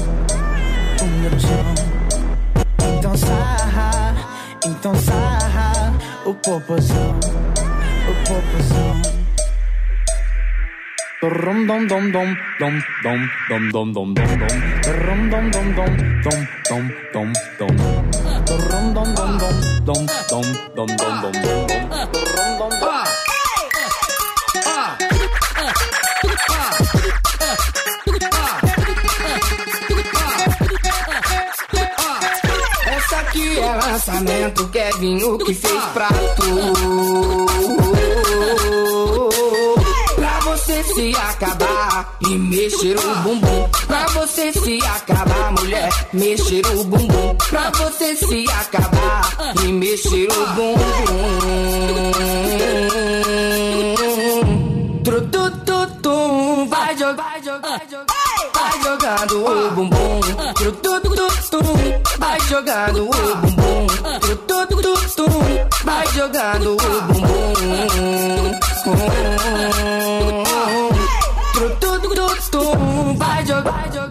chão. 1.38 1.74
Então 2.98 3.16
sarra, 3.16 4.14
então 4.64 4.94
sarra 4.94 5.92
o 6.24 6.34
popozão, 6.34 7.20
o 8.08 8.14
popozão. 8.26 9.02
Rum 11.22 11.66
dom 11.66 11.86
dom 11.86 12.10
dom 12.10 12.34
dom 12.58 12.82
dom 13.04 13.20
dom 13.48 13.70
dom 13.70 13.92
dom 13.92 14.12
dom 14.12 14.14
dom 14.14 14.54
Rum 15.06 15.28
dom 15.30 15.50
dom 15.50 15.72
dom 15.72 15.92
dom 16.24 16.40
dom 16.68 16.84
dom 17.12 17.32
dom 17.58 17.72
Rum 18.50 18.92
dom 18.92 19.14
dom 19.14 19.38
dom 19.38 19.56
dom 19.84 20.06
dom 20.28 20.46
dom 20.74 20.86
dom 20.86 20.90
dom 20.96 21.22
dom 21.22 21.36
Rum 22.34 22.58
dom 22.58 22.72
dom 22.80 23.04
Essa 24.54 25.11
é 33.58 33.74
lançamento, 33.74 34.68
Kevinho 34.68 35.38
que 35.38 35.54
fez 35.54 35.82
pra 35.94 36.08
tu. 36.36 37.46
Pra 40.16 40.40
você 40.40 40.82
se 40.84 41.16
acabar 41.16 42.18
e 42.22 42.38
mexer 42.38 42.98
o 42.98 43.14
bumbum. 43.16 43.68
Pra 43.86 44.06
você 44.06 44.52
se 44.52 44.78
acabar, 44.84 45.52
mulher, 45.52 45.90
mexer 46.12 46.66
o 46.66 46.84
bumbum. 46.84 47.34
Pra 47.48 47.70
você 47.70 48.16
se 48.16 48.44
acabar 48.50 49.54
e 49.64 49.72
mexer 49.72 50.28
o 50.30 50.46
bumbum. 50.54 50.76
Tru, 55.04 55.20
tu, 55.28 55.50
tu, 55.64 55.86
tum, 56.02 56.68
vai 56.68 56.96
jogar, 56.96 57.22
vai 57.22 57.42
jogar, 57.42 57.60
vai 57.60 57.88
jogar 57.90 58.11
jogando 58.82 59.44
o 59.44 59.70
bumbum. 59.70 60.20
Tiro 60.56 60.72
tudo 60.72 61.08
do 61.14 61.30
stum. 61.40 61.62
Vai 62.18 62.40
jogando 62.40 63.08
o 63.08 63.36
bumbum. 63.36 63.86
Tiro 64.20 64.36
tudo 64.36 64.82
do 64.82 64.96
stum. 65.08 65.28
Vai 65.84 66.06
jogando 66.08 66.72
o 66.72 66.76
bumbum. 67.02 67.52
Tiro 71.52 71.70
tudo 71.80 72.14
do 72.14 72.36
stum. 72.40 73.16
Vai 73.16 73.46
jogando. 73.46 74.10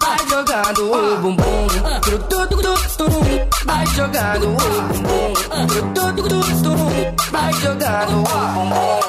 Vai 0.00 0.18
jogando 0.28 0.92
o 0.92 1.16
bumbum. 1.18 1.66
Tiro 2.02 2.18
tudo 2.18 2.56
do 2.62 2.76
stum. 2.88 3.20
Vai 3.64 3.86
jogando 3.86 4.48
o 4.48 4.82
bumbum. 4.88 5.32
Tiro 5.68 5.92
tudo 5.94 6.28
do 6.28 6.40
stum. 6.44 6.90
Vai 7.32 7.52
jogando 7.54 8.18
o 8.18 8.24
bumbum. 8.24 9.00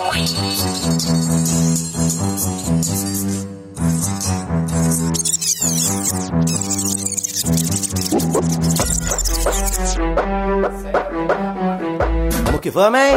Vamos 12.45 12.61
que 12.61 12.69
vamos, 12.69 12.99
hein? 12.99 13.15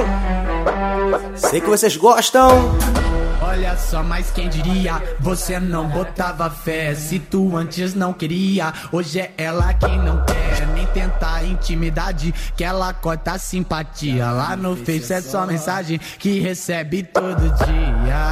Sei 1.36 1.60
que 1.60 1.68
vocês 1.68 1.96
gostam. 1.96 2.48
Olha 3.42 3.76
só, 3.76 4.02
mas 4.02 4.30
quem 4.30 4.48
diria? 4.48 5.02
Você 5.20 5.60
não 5.60 5.86
botava 5.88 6.48
fé. 6.48 6.94
Se 6.94 7.18
tu 7.18 7.56
antes 7.56 7.94
não 7.94 8.12
queria, 8.12 8.72
hoje 8.90 9.20
é 9.20 9.32
ela 9.36 9.74
quem 9.74 9.98
não 9.98 10.24
quer. 10.24 10.66
Nem 10.74 10.86
tentar 10.86 11.44
intimidade, 11.44 12.34
que 12.56 12.64
ela 12.64 12.92
corta 12.94 13.32
a 13.32 13.38
simpatia. 13.38 14.30
Lá 14.30 14.56
no 14.56 14.74
Face 14.76 15.12
é 15.12 15.20
só 15.20 15.46
mensagem 15.46 15.98
que 16.18 16.40
recebe 16.40 17.02
todo 17.02 17.42
dia. 17.64 18.24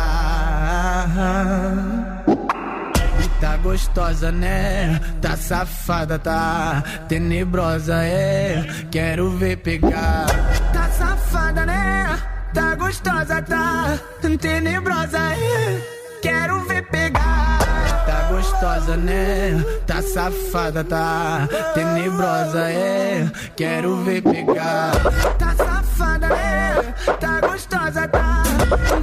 Gostosa, 3.62 4.32
né? 4.32 5.00
Tá 5.20 5.36
safada, 5.36 6.18
tá 6.18 6.82
tenebrosa, 7.08 7.94
é. 8.04 8.64
Quero 8.90 9.30
ver 9.30 9.56
pegar. 9.58 10.26
Tá 10.72 10.88
safada, 10.90 11.64
né? 11.64 12.18
Tá 12.52 12.74
gostosa, 12.74 13.40
tá 13.40 13.98
tenebrosa, 14.40 15.18
é. 15.18 15.80
Quero 16.20 16.60
ver 16.66 16.82
pegar. 16.88 17.58
Tá 18.04 18.28
gostosa, 18.30 18.96
né? 18.96 19.64
Tá 19.86 20.02
safada, 20.02 20.82
tá 20.82 21.48
tenebrosa, 21.72 22.68
é. 22.68 23.30
Quero 23.56 24.02
ver 24.02 24.22
pegar. 24.22 24.92
Tá 25.38 25.54
safada, 25.56 26.28
né? 26.28 26.94
Tá 27.20 27.40
gostosa, 27.40 28.08
tá 28.08 28.42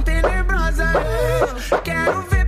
tenebrosa, 0.04 0.84
é. 0.84 1.78
Quero 1.82 2.22
ver. 2.22 2.39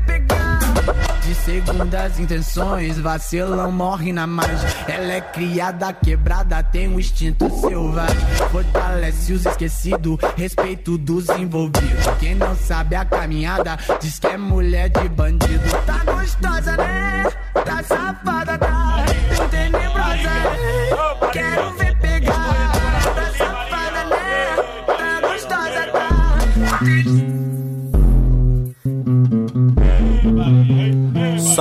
De 1.42 1.46
segundas 1.46 2.20
intenções, 2.20 2.98
vacilão 3.00 3.72
morre 3.72 4.12
na 4.12 4.28
margem. 4.28 4.68
Ela 4.86 5.14
é 5.14 5.20
criada, 5.20 5.92
quebrada, 5.92 6.62
tem 6.62 6.86
um 6.86 7.00
instinto 7.00 7.50
selvagem. 7.60 8.16
Fortalece 8.52 9.32
os 9.32 9.44
esquecidos, 9.44 10.18
respeito 10.36 10.96
dos 10.96 11.28
envolvidos. 11.30 12.06
Quem 12.20 12.36
não 12.36 12.54
sabe 12.54 12.94
a 12.94 13.04
caminhada, 13.04 13.76
diz 14.00 14.20
que 14.20 14.28
é 14.28 14.36
mulher 14.36 14.88
de 14.88 15.08
bandido. 15.08 15.68
Tá 15.84 16.04
gostosa, 16.04 16.76
né? 16.76 17.24
Tá 17.54 17.82
safada, 17.82 18.31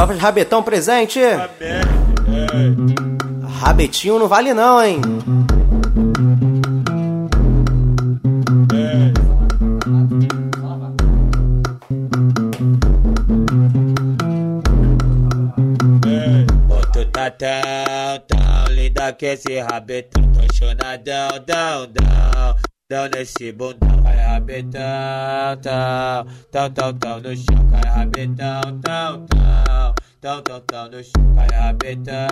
Só 0.02 0.08
de 0.08 0.18
rabetão 0.18 0.64
presente? 0.64 1.20
Rabetinho 3.60 4.18
não 4.18 4.28
vale 4.28 4.52
não, 4.52 4.84
hein? 4.84 5.00
Tá, 17.14 17.30
tão, 18.28 18.74
lida 18.74 19.14
que 19.14 19.28
esse 19.28 19.60
rabetão, 19.60 20.24
apaixonadão, 20.34 21.30
dão, 21.46 21.88
dão. 21.88 22.71
Dão 22.92 23.08
nesse 23.08 23.54
bundão, 23.54 24.04
vai 24.04 24.18
rabetão, 24.18 24.82
tão, 25.62 26.26
tão, 26.52 26.74
tão, 26.74 26.94
tão 27.00 27.22
no 27.22 27.34
chão, 27.38 27.70
vai 27.70 27.90
rabetão, 27.90 28.82
tão, 28.82 29.26
tão, 29.28 29.96
tão, 30.22 30.40
tão, 30.44 30.62
tão 30.62 30.88
no 30.88 31.04
chão, 31.04 31.34
vai 31.34 31.48
rabetão, 31.52 32.28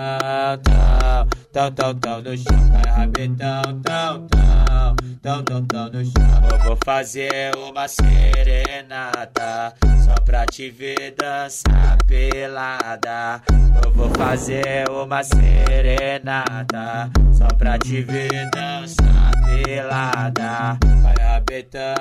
tão, 0.63 1.27
tão, 1.51 1.71
tão, 1.71 1.95
tão 1.95 2.21
no 2.21 2.37
chão, 2.37 2.71
rabetão, 2.87 3.61
tão, 3.81 4.27
tão, 4.27 4.95
tão, 5.23 5.43
tão, 5.43 5.65
tão 5.65 5.89
no 5.89 6.05
chão. 6.05 6.49
Eu 6.51 6.59
vou 6.59 6.77
fazer 6.85 7.51
uma 7.55 7.87
serenata 7.87 9.73
só 10.05 10.13
pra 10.23 10.45
te 10.45 10.69
ver 10.69 11.15
dançar 11.17 11.97
pelada. 12.05 13.41
Eu 13.83 13.91
vou 13.91 14.09
fazer 14.11 14.87
uma 14.91 15.23
serenata 15.23 17.09
só 17.33 17.47
pra 17.57 17.79
te 17.79 18.03
ver 18.03 18.51
dançar 18.51 19.31
pelada. 19.47 20.77
Vai 21.01 21.15
rabetão, 21.25 21.95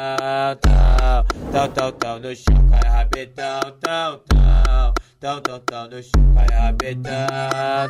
tão, 0.61 1.51
tão, 1.51 1.69
tão, 1.69 1.93
tão 1.93 2.19
no 2.19 2.37
chão. 2.37 2.69
Vai 2.69 2.91
rabetão, 2.91 3.61
tão, 3.81 4.21
tão, 4.29 5.41
tão, 5.41 5.41
tão, 5.41 5.78
tão 5.79 5.89
no 5.89 6.03
chão. 6.03 6.35
Vai 6.35 6.47
rabetão, 6.47 7.13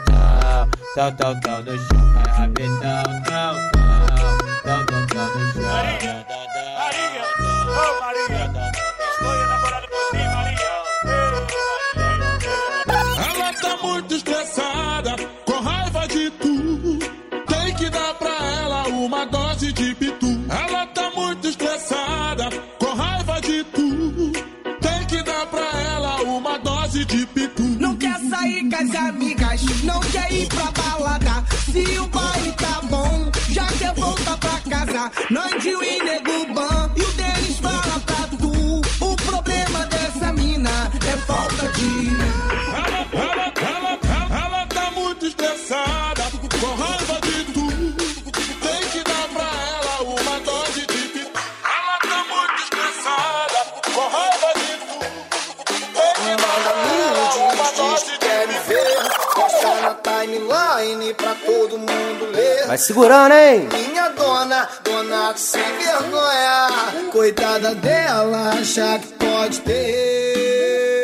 tão, 0.04 1.12
tão, 1.12 1.16
tão, 1.16 1.40
tão 1.40 1.62
no 1.62 1.78
chão. 1.78 2.12
Vai 2.12 2.32
rabetão, 2.32 3.02
tão, 3.24 3.54
tão, 3.72 4.86
tão, 4.86 4.86
tão, 4.86 5.06
tão 5.06 5.28
no 5.34 5.52
chão. 5.52 6.47
As 28.78 28.94
amigas, 28.94 29.60
não 29.82 29.98
quer 30.00 30.32
ir 30.32 30.46
pra 30.46 30.70
balada. 30.70 31.44
Se 31.64 31.98
o 31.98 32.06
baile 32.06 32.52
tá 32.52 32.80
bom, 32.84 33.30
já 33.48 33.66
quer 33.66 33.92
voltar 33.94 34.38
pra 34.38 34.60
casa. 34.70 35.10
Nandinho 35.30 35.82
e 35.82 36.02
nego 36.04 36.54
ban, 36.54 36.90
e 36.96 37.02
o 37.02 37.12
deles 37.12 37.58
fala 37.58 38.00
pra 38.06 38.28
tu. 38.38 38.80
O 39.04 39.16
problema 39.16 39.84
dessa 39.86 40.32
mina 40.32 40.92
é 41.06 41.16
falta 41.26 41.68
de. 41.72 42.27
Timeline 60.18 61.14
pra 61.14 61.34
todo 61.34 61.78
mundo 61.78 62.32
ler. 62.34 62.66
Vai 62.66 62.78
segurando, 62.78 63.34
hein? 63.34 63.68
Minha 63.72 64.08
dona, 64.10 64.68
dona 64.82 65.32
sem 65.36 65.62
vergonha. 65.62 66.68
Coitada 67.12 67.74
dela, 67.76 68.50
achar 68.60 68.98
que 68.98 69.06
pode 69.14 69.60
ter. 69.60 71.02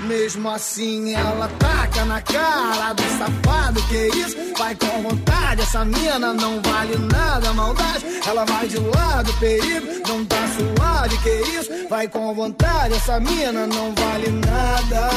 Mesmo 0.00 0.48
assim, 0.50 1.14
ela 1.14 1.50
taca 1.58 2.04
na 2.04 2.20
cara 2.20 2.92
do 2.92 3.02
safado. 3.18 3.82
Que 3.88 4.06
isso? 4.18 4.36
Vai 4.56 4.76
com 4.76 5.02
vontade. 5.02 5.62
Essa 5.62 5.84
mina 5.84 6.32
não 6.32 6.60
vale 6.62 6.96
nada, 6.98 7.52
maldade. 7.52 8.04
Ela 8.26 8.44
vai 8.44 8.68
de 8.68 8.78
lado, 8.78 9.32
perigo. 9.40 9.86
Não 10.06 10.24
tá 10.24 10.36
suave. 10.56 11.18
Que 11.18 11.30
isso? 11.58 11.88
Vai 11.88 12.06
com 12.06 12.32
vontade. 12.34 12.94
Essa 12.94 13.18
mina 13.18 13.66
não 13.66 13.92
vale 13.94 14.30
nada. 14.30 15.08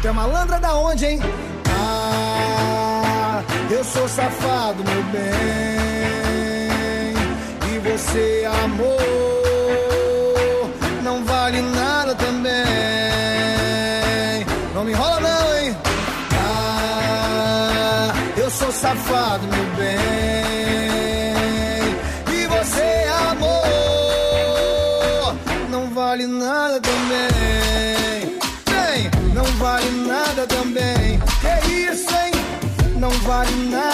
Tu 0.00 0.08
é 0.08 0.12
malandra 0.12 0.58
da 0.58 0.74
onde, 0.74 1.06
hein? 1.06 1.20
Eu 3.72 3.82
sou 3.84 4.06
safado, 4.06 4.84
meu 4.84 5.02
bem. 5.04 5.22
E 7.74 7.78
você, 7.78 8.46
amor, 8.64 9.00
não 11.02 11.24
vale 11.24 11.62
nada 11.62 12.14
também. 12.14 12.52
Não 14.74 14.84
me 14.84 14.92
enrola, 14.92 15.20
não, 15.20 15.56
hein? 15.56 15.74
Ah, 16.34 18.12
eu 18.36 18.50
sou 18.50 18.70
safado, 18.70 19.46
meu 19.46 19.64
bem. 19.64 19.71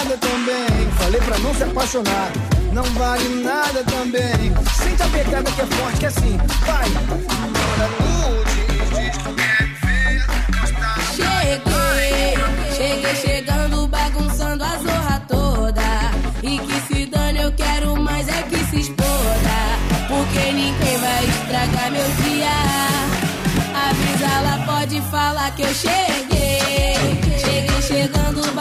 Nada 0.09 0.17
também. 0.17 0.91
Falei 0.99 1.21
pra 1.21 1.39
não 1.39 1.55
se 1.55 1.65
apaixonar. 1.65 2.33
Não 2.73 2.85
vale 2.85 3.45
nada 3.45 3.85
também. 3.85 4.55
Sente 4.75 5.03
a 5.03 5.07
pegada 5.09 5.51
que 5.51 5.61
é 5.61 5.67
forte, 5.67 5.99
que 5.99 6.05
é 6.07 6.09
assim. 6.09 6.39
Vai. 6.67 6.89
Cheguei, 11.15 12.35
cheguei 12.77 13.15
chegando, 13.17 13.87
bagunçando 13.89 14.65
a 14.65 14.77
zorra 14.79 15.23
toda. 15.29 15.83
E 16.43 16.59
que 16.59 16.95
se 16.95 17.07
dane, 17.07 17.43
eu 17.43 17.53
quero 17.53 17.97
mais 18.01 18.27
é 18.29 18.43
que 18.43 18.59
se 18.71 18.81
exploda. 18.81 19.59
Porque 20.09 20.53
ninguém 20.53 20.99
vai 20.99 21.25
estragar 21.27 21.91
meu 21.91 22.09
dia. 22.23 22.49
Avisa, 23.89 24.27
ela 24.27 24.65
pode 24.65 25.01
falar 25.11 25.51
que 25.55 25.63
eu 25.63 25.75
cheguei. 25.75 26.97
Cheguei 27.39 27.83
chegando, 27.83 28.55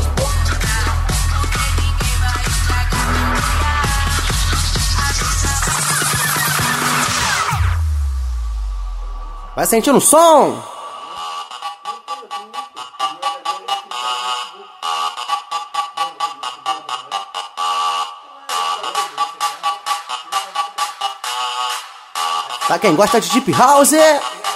exploda. 0.00 0.56
Porque 1.42 1.58
ninguém 1.82 2.16
vai 2.18 2.42
estragar 2.48 3.06
meu 3.12 3.36
Vai 9.54 9.66
sentindo 9.66 9.98
o 9.98 10.00
som? 10.00 10.69
Pra 22.70 22.78
quem 22.78 22.94
gosta 22.94 23.20
de 23.20 23.28
Deep 23.30 23.50
House, 23.50 23.96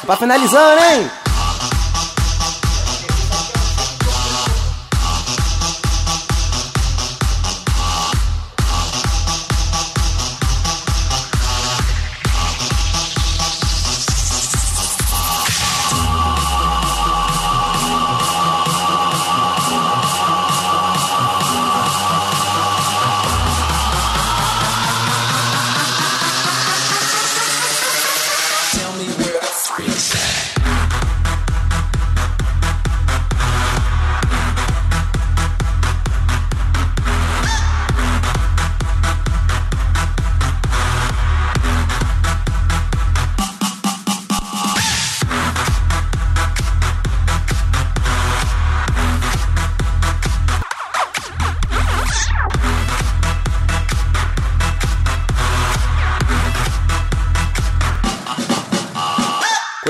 pra 0.06 0.14
finalizando, 0.14 0.84
hein? 0.84 1.23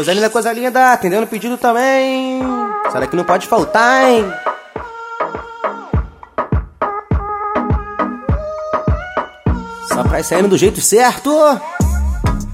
Coisa 0.04 0.12
linda, 0.12 0.28
coisa 0.28 0.52
linda. 0.52 0.92
Atendendo 0.92 1.24
o 1.24 1.26
pedido 1.26 1.56
também. 1.56 2.38
Essa 2.84 3.00
daqui 3.00 3.16
não 3.16 3.24
pode 3.24 3.46
faltar, 3.46 4.06
hein? 4.06 4.30
Só 9.88 10.04
pra 10.04 10.20
ir 10.20 10.24
saindo 10.24 10.48
do 10.48 10.58
jeito 10.58 10.82
certo. 10.82 11.30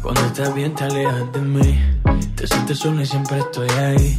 Cuando 0.00 0.20
estás 0.26 0.54
bien 0.54 0.74
te 0.74 0.84
alejas 0.84 1.32
de 1.32 1.40
mí 1.40 1.78
Te 2.34 2.46
sientes 2.46 2.78
sola 2.78 3.02
y 3.02 3.06
siempre 3.06 3.38
estoy 3.38 3.68
ahí 3.68 4.18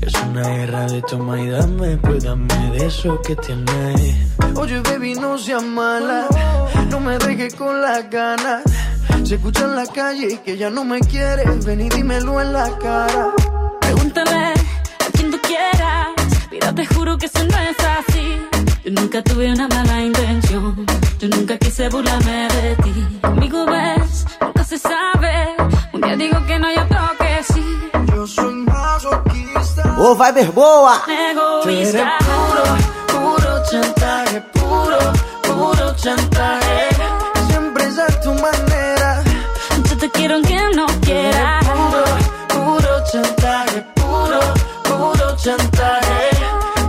Es 0.00 0.14
una 0.22 0.42
guerra 0.42 0.86
de 0.86 1.02
toma 1.02 1.38
y 1.38 1.50
dame 1.50 1.98
Pues 1.98 2.24
dame 2.24 2.70
de 2.72 2.86
eso 2.86 3.20
que 3.20 3.36
tienes 3.36 4.16
Oye, 4.54 4.80
baby, 4.80 5.14
no 5.14 5.36
seas 5.38 5.62
mala. 5.62 6.26
No 6.90 6.98
me 6.98 7.18
dejes 7.18 7.54
con 7.54 7.80
las 7.80 8.08
ganas. 8.10 8.62
Se 9.28 9.34
escucha 9.34 9.64
en 9.64 9.76
la 9.76 9.84
calle 9.84 10.40
que 10.42 10.56
ya 10.56 10.70
no 10.70 10.86
me 10.86 11.00
quieres. 11.00 11.62
Ven 11.66 11.82
y 11.82 11.90
dímelo 11.90 12.40
en 12.40 12.50
la 12.54 12.78
cara. 12.78 13.34
Pregúntale 13.78 14.54
a 15.06 15.10
quien 15.12 15.30
tú 15.30 15.38
quieras. 15.42 16.08
Mira, 16.50 16.74
te 16.74 16.86
juro 16.86 17.18
que 17.18 17.26
eso 17.26 17.44
no 17.44 17.58
es 17.58 17.76
así. 17.78 18.40
Yo 18.86 18.90
nunca 18.92 19.22
tuve 19.22 19.52
una 19.52 19.68
mala 19.68 20.00
intención. 20.00 20.86
Yo 21.18 21.28
nunca 21.28 21.58
quise 21.58 21.90
burlarme 21.90 22.48
de 22.62 22.76
ti. 22.76 23.18
Conmigo 23.20 23.66
ves, 23.66 24.24
nunca 24.40 24.64
se 24.64 24.78
sabe. 24.78 25.56
Un 25.92 26.00
día 26.00 26.16
digo 26.16 26.46
que 26.46 26.58
no, 26.58 26.72
y 26.72 26.78
otro 26.78 26.98
que 27.18 27.52
sí. 27.52 27.90
Yo 28.06 28.26
soy 28.26 28.54
masoquista. 28.54 29.94
Ô, 29.98 30.14
Viber 30.16 30.52
boa! 30.52 31.02
Tú 31.04 31.68
eres 31.68 31.94
Egoísta. 31.94 32.16
puro, 32.24 33.36
puro 33.36 33.62
chantaje. 33.70 34.40
Puro, 34.54 34.98
puro 35.42 35.96
chantaje. 35.96 36.88
Siempre 37.50 37.84
es 37.84 37.98
a 37.98 38.20
tu 38.22 38.32
manera. 38.32 38.77
Te 40.08 40.20
quiero 40.20 40.36
aunque 40.36 40.56
no 40.74 40.86
quiera. 41.00 41.60
Puro, 41.60 42.04
puro 42.48 43.04
chantaje. 43.12 43.84
Puro, 43.94 44.40
puro 44.84 45.36
chantaje. 45.36 46.30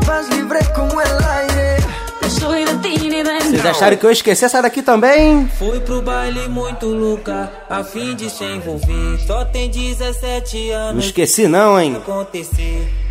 Vas 0.06 0.30
libre 0.30 0.60
como 0.74 1.02
el 1.02 1.24
aire. 1.26 1.78
Soy 2.30 2.64
de 2.64 2.78
ti 2.78 3.10
ni 3.10 3.22
de 3.22 3.40
Vocês 3.42 3.66
acharam 3.66 3.98
que 3.98 4.06
eu 4.06 4.12
esqueci 4.12 4.46
essa 4.46 4.62
daqui 4.62 4.82
também? 4.82 5.50
Fui 5.58 5.82
pro 5.82 6.02
baile 6.02 6.48
muito 6.48 6.86
louca, 6.86 7.52
a 7.70 7.84
fim 7.84 8.16
de 8.16 8.30
se 8.30 8.46
envolver. 8.46 9.20
Só 9.28 9.44
tem 9.44 9.70
17 9.70 10.72
anos. 10.72 10.94
Não 10.94 11.00
esqueci 11.00 11.48
não, 11.48 11.78
hein? 11.80 11.98
acontecer. 11.98 13.09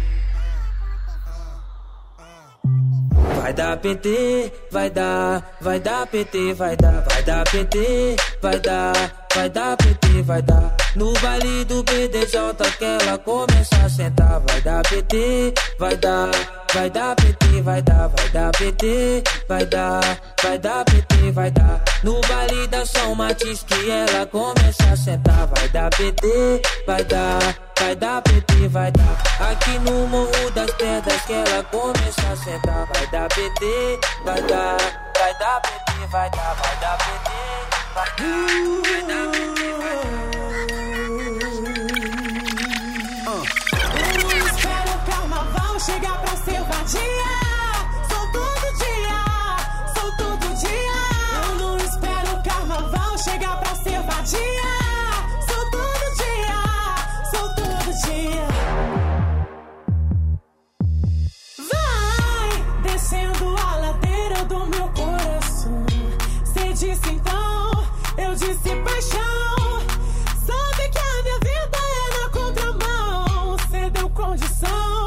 Vai 3.48 3.52
dar 3.52 3.76
PT, 3.76 4.52
vai 4.70 4.90
dar, 4.90 5.42
vai 5.61 5.80
dar 5.80 6.06
PT, 6.06 6.54
vai 6.54 6.76
dar, 6.76 7.04
vai 7.09 7.22
dar 7.22 7.44
PT, 7.44 8.16
vai 8.42 8.59
dar, 8.61 8.92
vai 9.34 9.48
dar 9.48 9.76
PT, 9.76 10.22
vai 10.22 10.42
dar. 10.42 10.76
No 10.96 11.12
baile 11.14 11.64
do 11.64 11.82
BDJ 11.84 12.38
que 12.78 12.84
ela 12.84 13.16
começa 13.18 13.76
a 13.76 13.88
sentar, 13.88 14.40
vai 14.40 14.61
dar 14.61 14.82
PT, 14.82 15.54
vai 15.78 15.96
dar, 15.96 16.30
vai 16.74 16.90
dar 16.90 17.14
PT, 17.16 17.62
vai 17.62 17.80
dar, 17.82 18.09
vai 18.09 18.28
dar 18.30 18.50
PT, 18.52 19.22
vai 19.48 19.64
dar, 19.66 20.20
vai 20.42 20.59
dar 20.59 20.84
PT, 20.84 21.30
vai 21.32 21.50
dar. 21.50 21.82
No 22.02 22.20
baile 22.22 22.66
da 22.66 22.84
São 22.84 23.14
Matiz 23.14 23.62
que 23.62 23.90
ela 23.90 24.26
começa 24.26 24.84
a 24.92 24.96
sentar, 24.96 25.46
vai 25.46 25.68
dar 25.68 25.90
PT, 25.90 26.62
vai 26.86 27.04
dar, 27.04 27.68
vai 27.79 27.97
dar 27.97 28.22
PT, 28.22 28.68
vai 28.68 28.91
dar. 28.93 29.51
Aqui 29.51 29.79
no 29.79 30.07
Morro 30.07 30.51
das 30.55 30.70
Pedras 30.72 31.22
que 31.22 31.33
ela 31.33 31.62
começa 31.64 32.29
a 32.33 32.37
sentar, 32.37 32.87
vai 32.87 33.07
dar 33.09 33.29
PT, 33.29 34.01
vai 34.24 34.43
dar, 34.43 34.76
vai 35.18 35.35
dar 35.39 35.61
PT, 35.61 36.07
vai 36.11 36.31
dar, 36.31 36.55
vai 36.55 36.76
dar 36.81 36.99
PT, 36.99 37.31
vai 37.95 37.99
dar, 37.99 38.14
vai 38.14 38.16
dar 38.16 38.18
PT, 38.18 38.83
vai 38.85 39.03
dar. 39.07 39.29
Eu 44.31 44.47
espero 44.47 44.99
carnaval 45.07 45.81
chegar 45.81 46.18
pra 46.20 46.37
ser 46.37 46.62
vadia. 46.64 47.47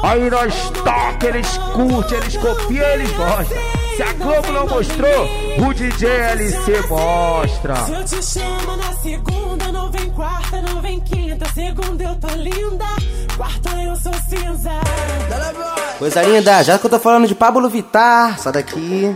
Aí 0.02 0.28
nós 0.28 0.70
toca, 0.70 1.28
eles 1.28 1.58
curtem, 1.72 2.18
eles 2.18 2.36
copiam, 2.36 2.86
eles 2.90 3.10
gostam. 3.12 3.82
Se 3.96 4.02
a 4.02 4.12
Globo 4.14 4.52
não 4.52 4.66
mostrou, 4.66 5.26
o 5.68 5.74
DJ 5.74 6.08
LC 6.08 6.88
mostra. 6.88 7.76
Se 7.76 7.92
eu 7.92 8.04
te 8.04 8.24
chamo 8.24 8.76
na 8.76 8.92
segunda, 8.94 9.70
não 9.70 9.90
vem 9.90 10.10
quarta, 10.10 10.60
não 10.62 10.80
vem 10.80 10.98
quinta. 11.00 11.46
Segunda 11.52 12.02
eu 12.02 12.14
tô 12.16 12.28
linda, 12.34 12.86
quarta 13.36 13.70
eu 13.82 13.94
sou 13.96 14.12
cinza. 14.28 14.70
Coisa 15.98 16.22
linda, 16.22 16.62
já 16.64 16.78
que 16.78 16.86
eu 16.86 16.90
tô 16.90 16.98
falando 16.98 17.28
de 17.28 17.34
Pablo 17.34 17.68
Vittar, 17.68 18.34
essa 18.34 18.50
daqui. 18.50 19.14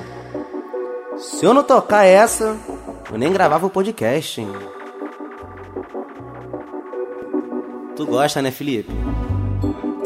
Se 1.18 1.44
eu 1.44 1.54
não 1.54 1.62
tocar 1.62 2.04
essa, 2.04 2.56
eu 3.10 3.18
nem 3.18 3.32
gravava 3.32 3.66
o 3.66 3.70
podcast, 3.70 4.40
hein? 4.40 4.52
Tu 7.96 8.06
gosta, 8.06 8.42
né, 8.42 8.50
Felipe? 8.50 8.92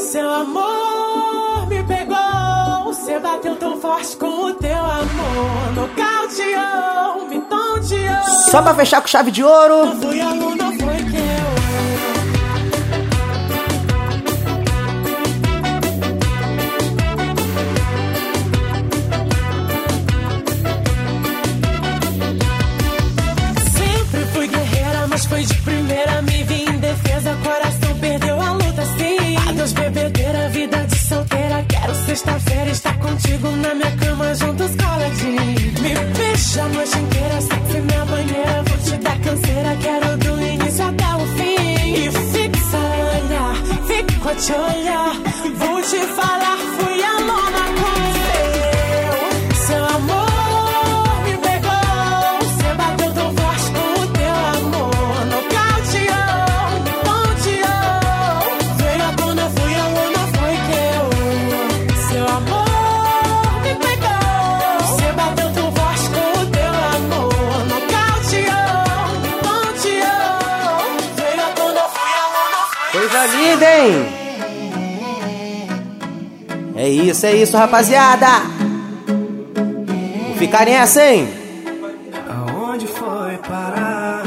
Seu 0.01 0.29
amor 0.29 1.69
me 1.69 1.83
pegou, 1.85 2.85
você 2.87 3.19
bateu 3.19 3.55
tão 3.57 3.81
forte 3.81 4.17
com 4.17 4.47
o 4.47 4.55
teu 4.55 4.77
amor. 4.77 5.73
Nocauteou, 5.75 7.29
me 7.29 7.41
tonteou. 7.43 8.51
Só 8.51 8.63
pra 8.63 8.75
fechar 8.75 9.01
com 9.03 9.07
chave 9.07 9.31
de 9.31 9.45
ouro. 9.45 9.87
Não 9.87 10.01
fui 10.01 10.21
eu, 10.21 10.31
fico 44.41 44.65
a 44.65 45.00
isso, 77.21 77.27
é 77.27 77.35
isso, 77.35 77.57
rapaziada. 77.57 78.27
Vou 80.27 80.37
ficar 80.37 80.65
nessa, 80.65 81.05
hein? 81.05 81.29
Aonde 82.29 82.87
foi 82.87 83.37
parar? 83.47 84.23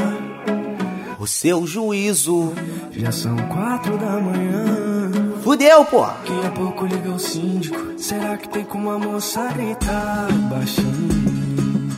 O 1.18 1.26
seu 1.26 1.66
juízo. 1.66 2.52
Já 2.92 3.10
são 3.10 3.36
quatro 3.48 3.98
da 3.98 4.20
manhã. 4.20 5.10
Fudeu, 5.42 5.84
pô. 5.86 6.02
Daqui 6.02 6.46
a 6.46 6.50
pouco 6.50 6.86
liga 6.86 7.10
o 7.10 7.18
síndico. 7.18 7.98
Será 7.98 8.36
que 8.36 8.48
tem 8.48 8.64
como 8.64 8.90
a 8.90 8.98
moça 8.98 9.48
gritar 9.52 10.28
baixinho? 10.48 11.90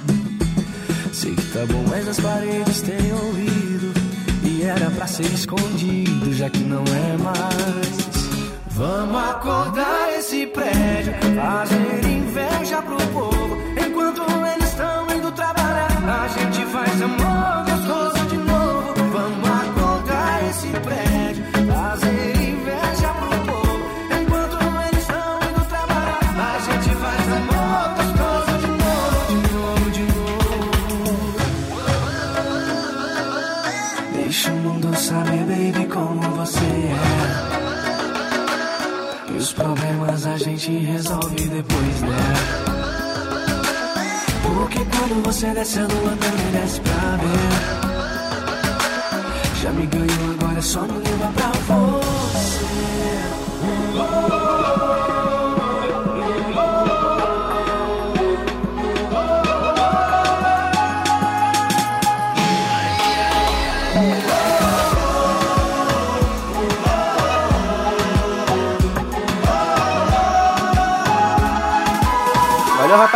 Sei 1.13 1.35
que 1.35 1.47
tá 1.53 1.67
bom, 1.67 1.85
mas 1.91 2.09
as 2.09 2.21
paredes 2.21 2.81
têm 2.81 3.13
ouvido. 3.13 3.93
E 4.45 4.63
era 4.63 4.91
pra 4.91 5.07
ser 5.07 5.27
escondido, 5.27 6.33
já 6.33 6.49
que 6.49 6.61
não 6.61 6.85
é 6.85 7.17
mais. 7.23 8.07
Vamos 8.77 9.17
acordar 9.31 10.13
esse 10.19 10.47
prédio, 10.49 10.66
quando 45.37 45.49
você 45.49 45.55
desce 45.55 45.79
a 45.81 45.83
lua 45.83 46.17
também 46.17 47.86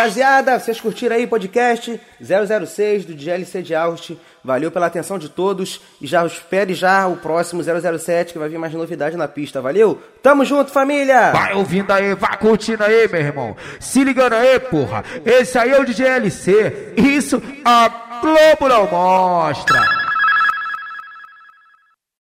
rapaziada. 0.01 0.59
Vocês 0.59 0.81
curtiram 0.81 1.17
aí 1.17 1.25
o 1.25 1.29
podcast 1.29 2.01
006 2.21 3.05
do 3.05 3.15
DLC 3.15 3.63
de 3.63 3.75
Aust. 3.75 4.17
Valeu 4.43 4.71
pela 4.71 4.87
atenção 4.87 5.19
de 5.19 5.29
todos. 5.29 5.81
E 6.01 6.07
já 6.07 6.25
espere 6.25 6.73
já 6.73 7.07
o 7.07 7.17
próximo 7.17 7.63
007 7.63 8.33
que 8.33 8.39
vai 8.39 8.49
vir 8.49 8.59
mais 8.59 8.73
novidade 8.73 9.17
na 9.17 9.29
pista. 9.29 9.61
Valeu? 9.61 10.01
Tamo 10.23 10.45
junto, 10.45 10.71
família! 10.71 11.33
Vai 11.33 11.55
ouvindo 11.55 11.91
aí, 11.91 12.15
vai 12.15 12.37
curtindo 12.39 12.83
aí, 12.83 13.09
meu 13.09 13.21
irmão. 13.21 13.57
Se 13.79 14.03
ligando 14.03 14.35
aí, 14.35 14.59
porra. 14.59 15.05
Esse 15.25 15.59
aí 15.59 15.71
é 15.71 15.81
o 15.81 15.85
DJLC. 15.85 16.95
Isso 16.97 17.43
a 17.65 18.21
Globo 18.23 18.69
não 18.69 18.87
mostra. 18.87 20.00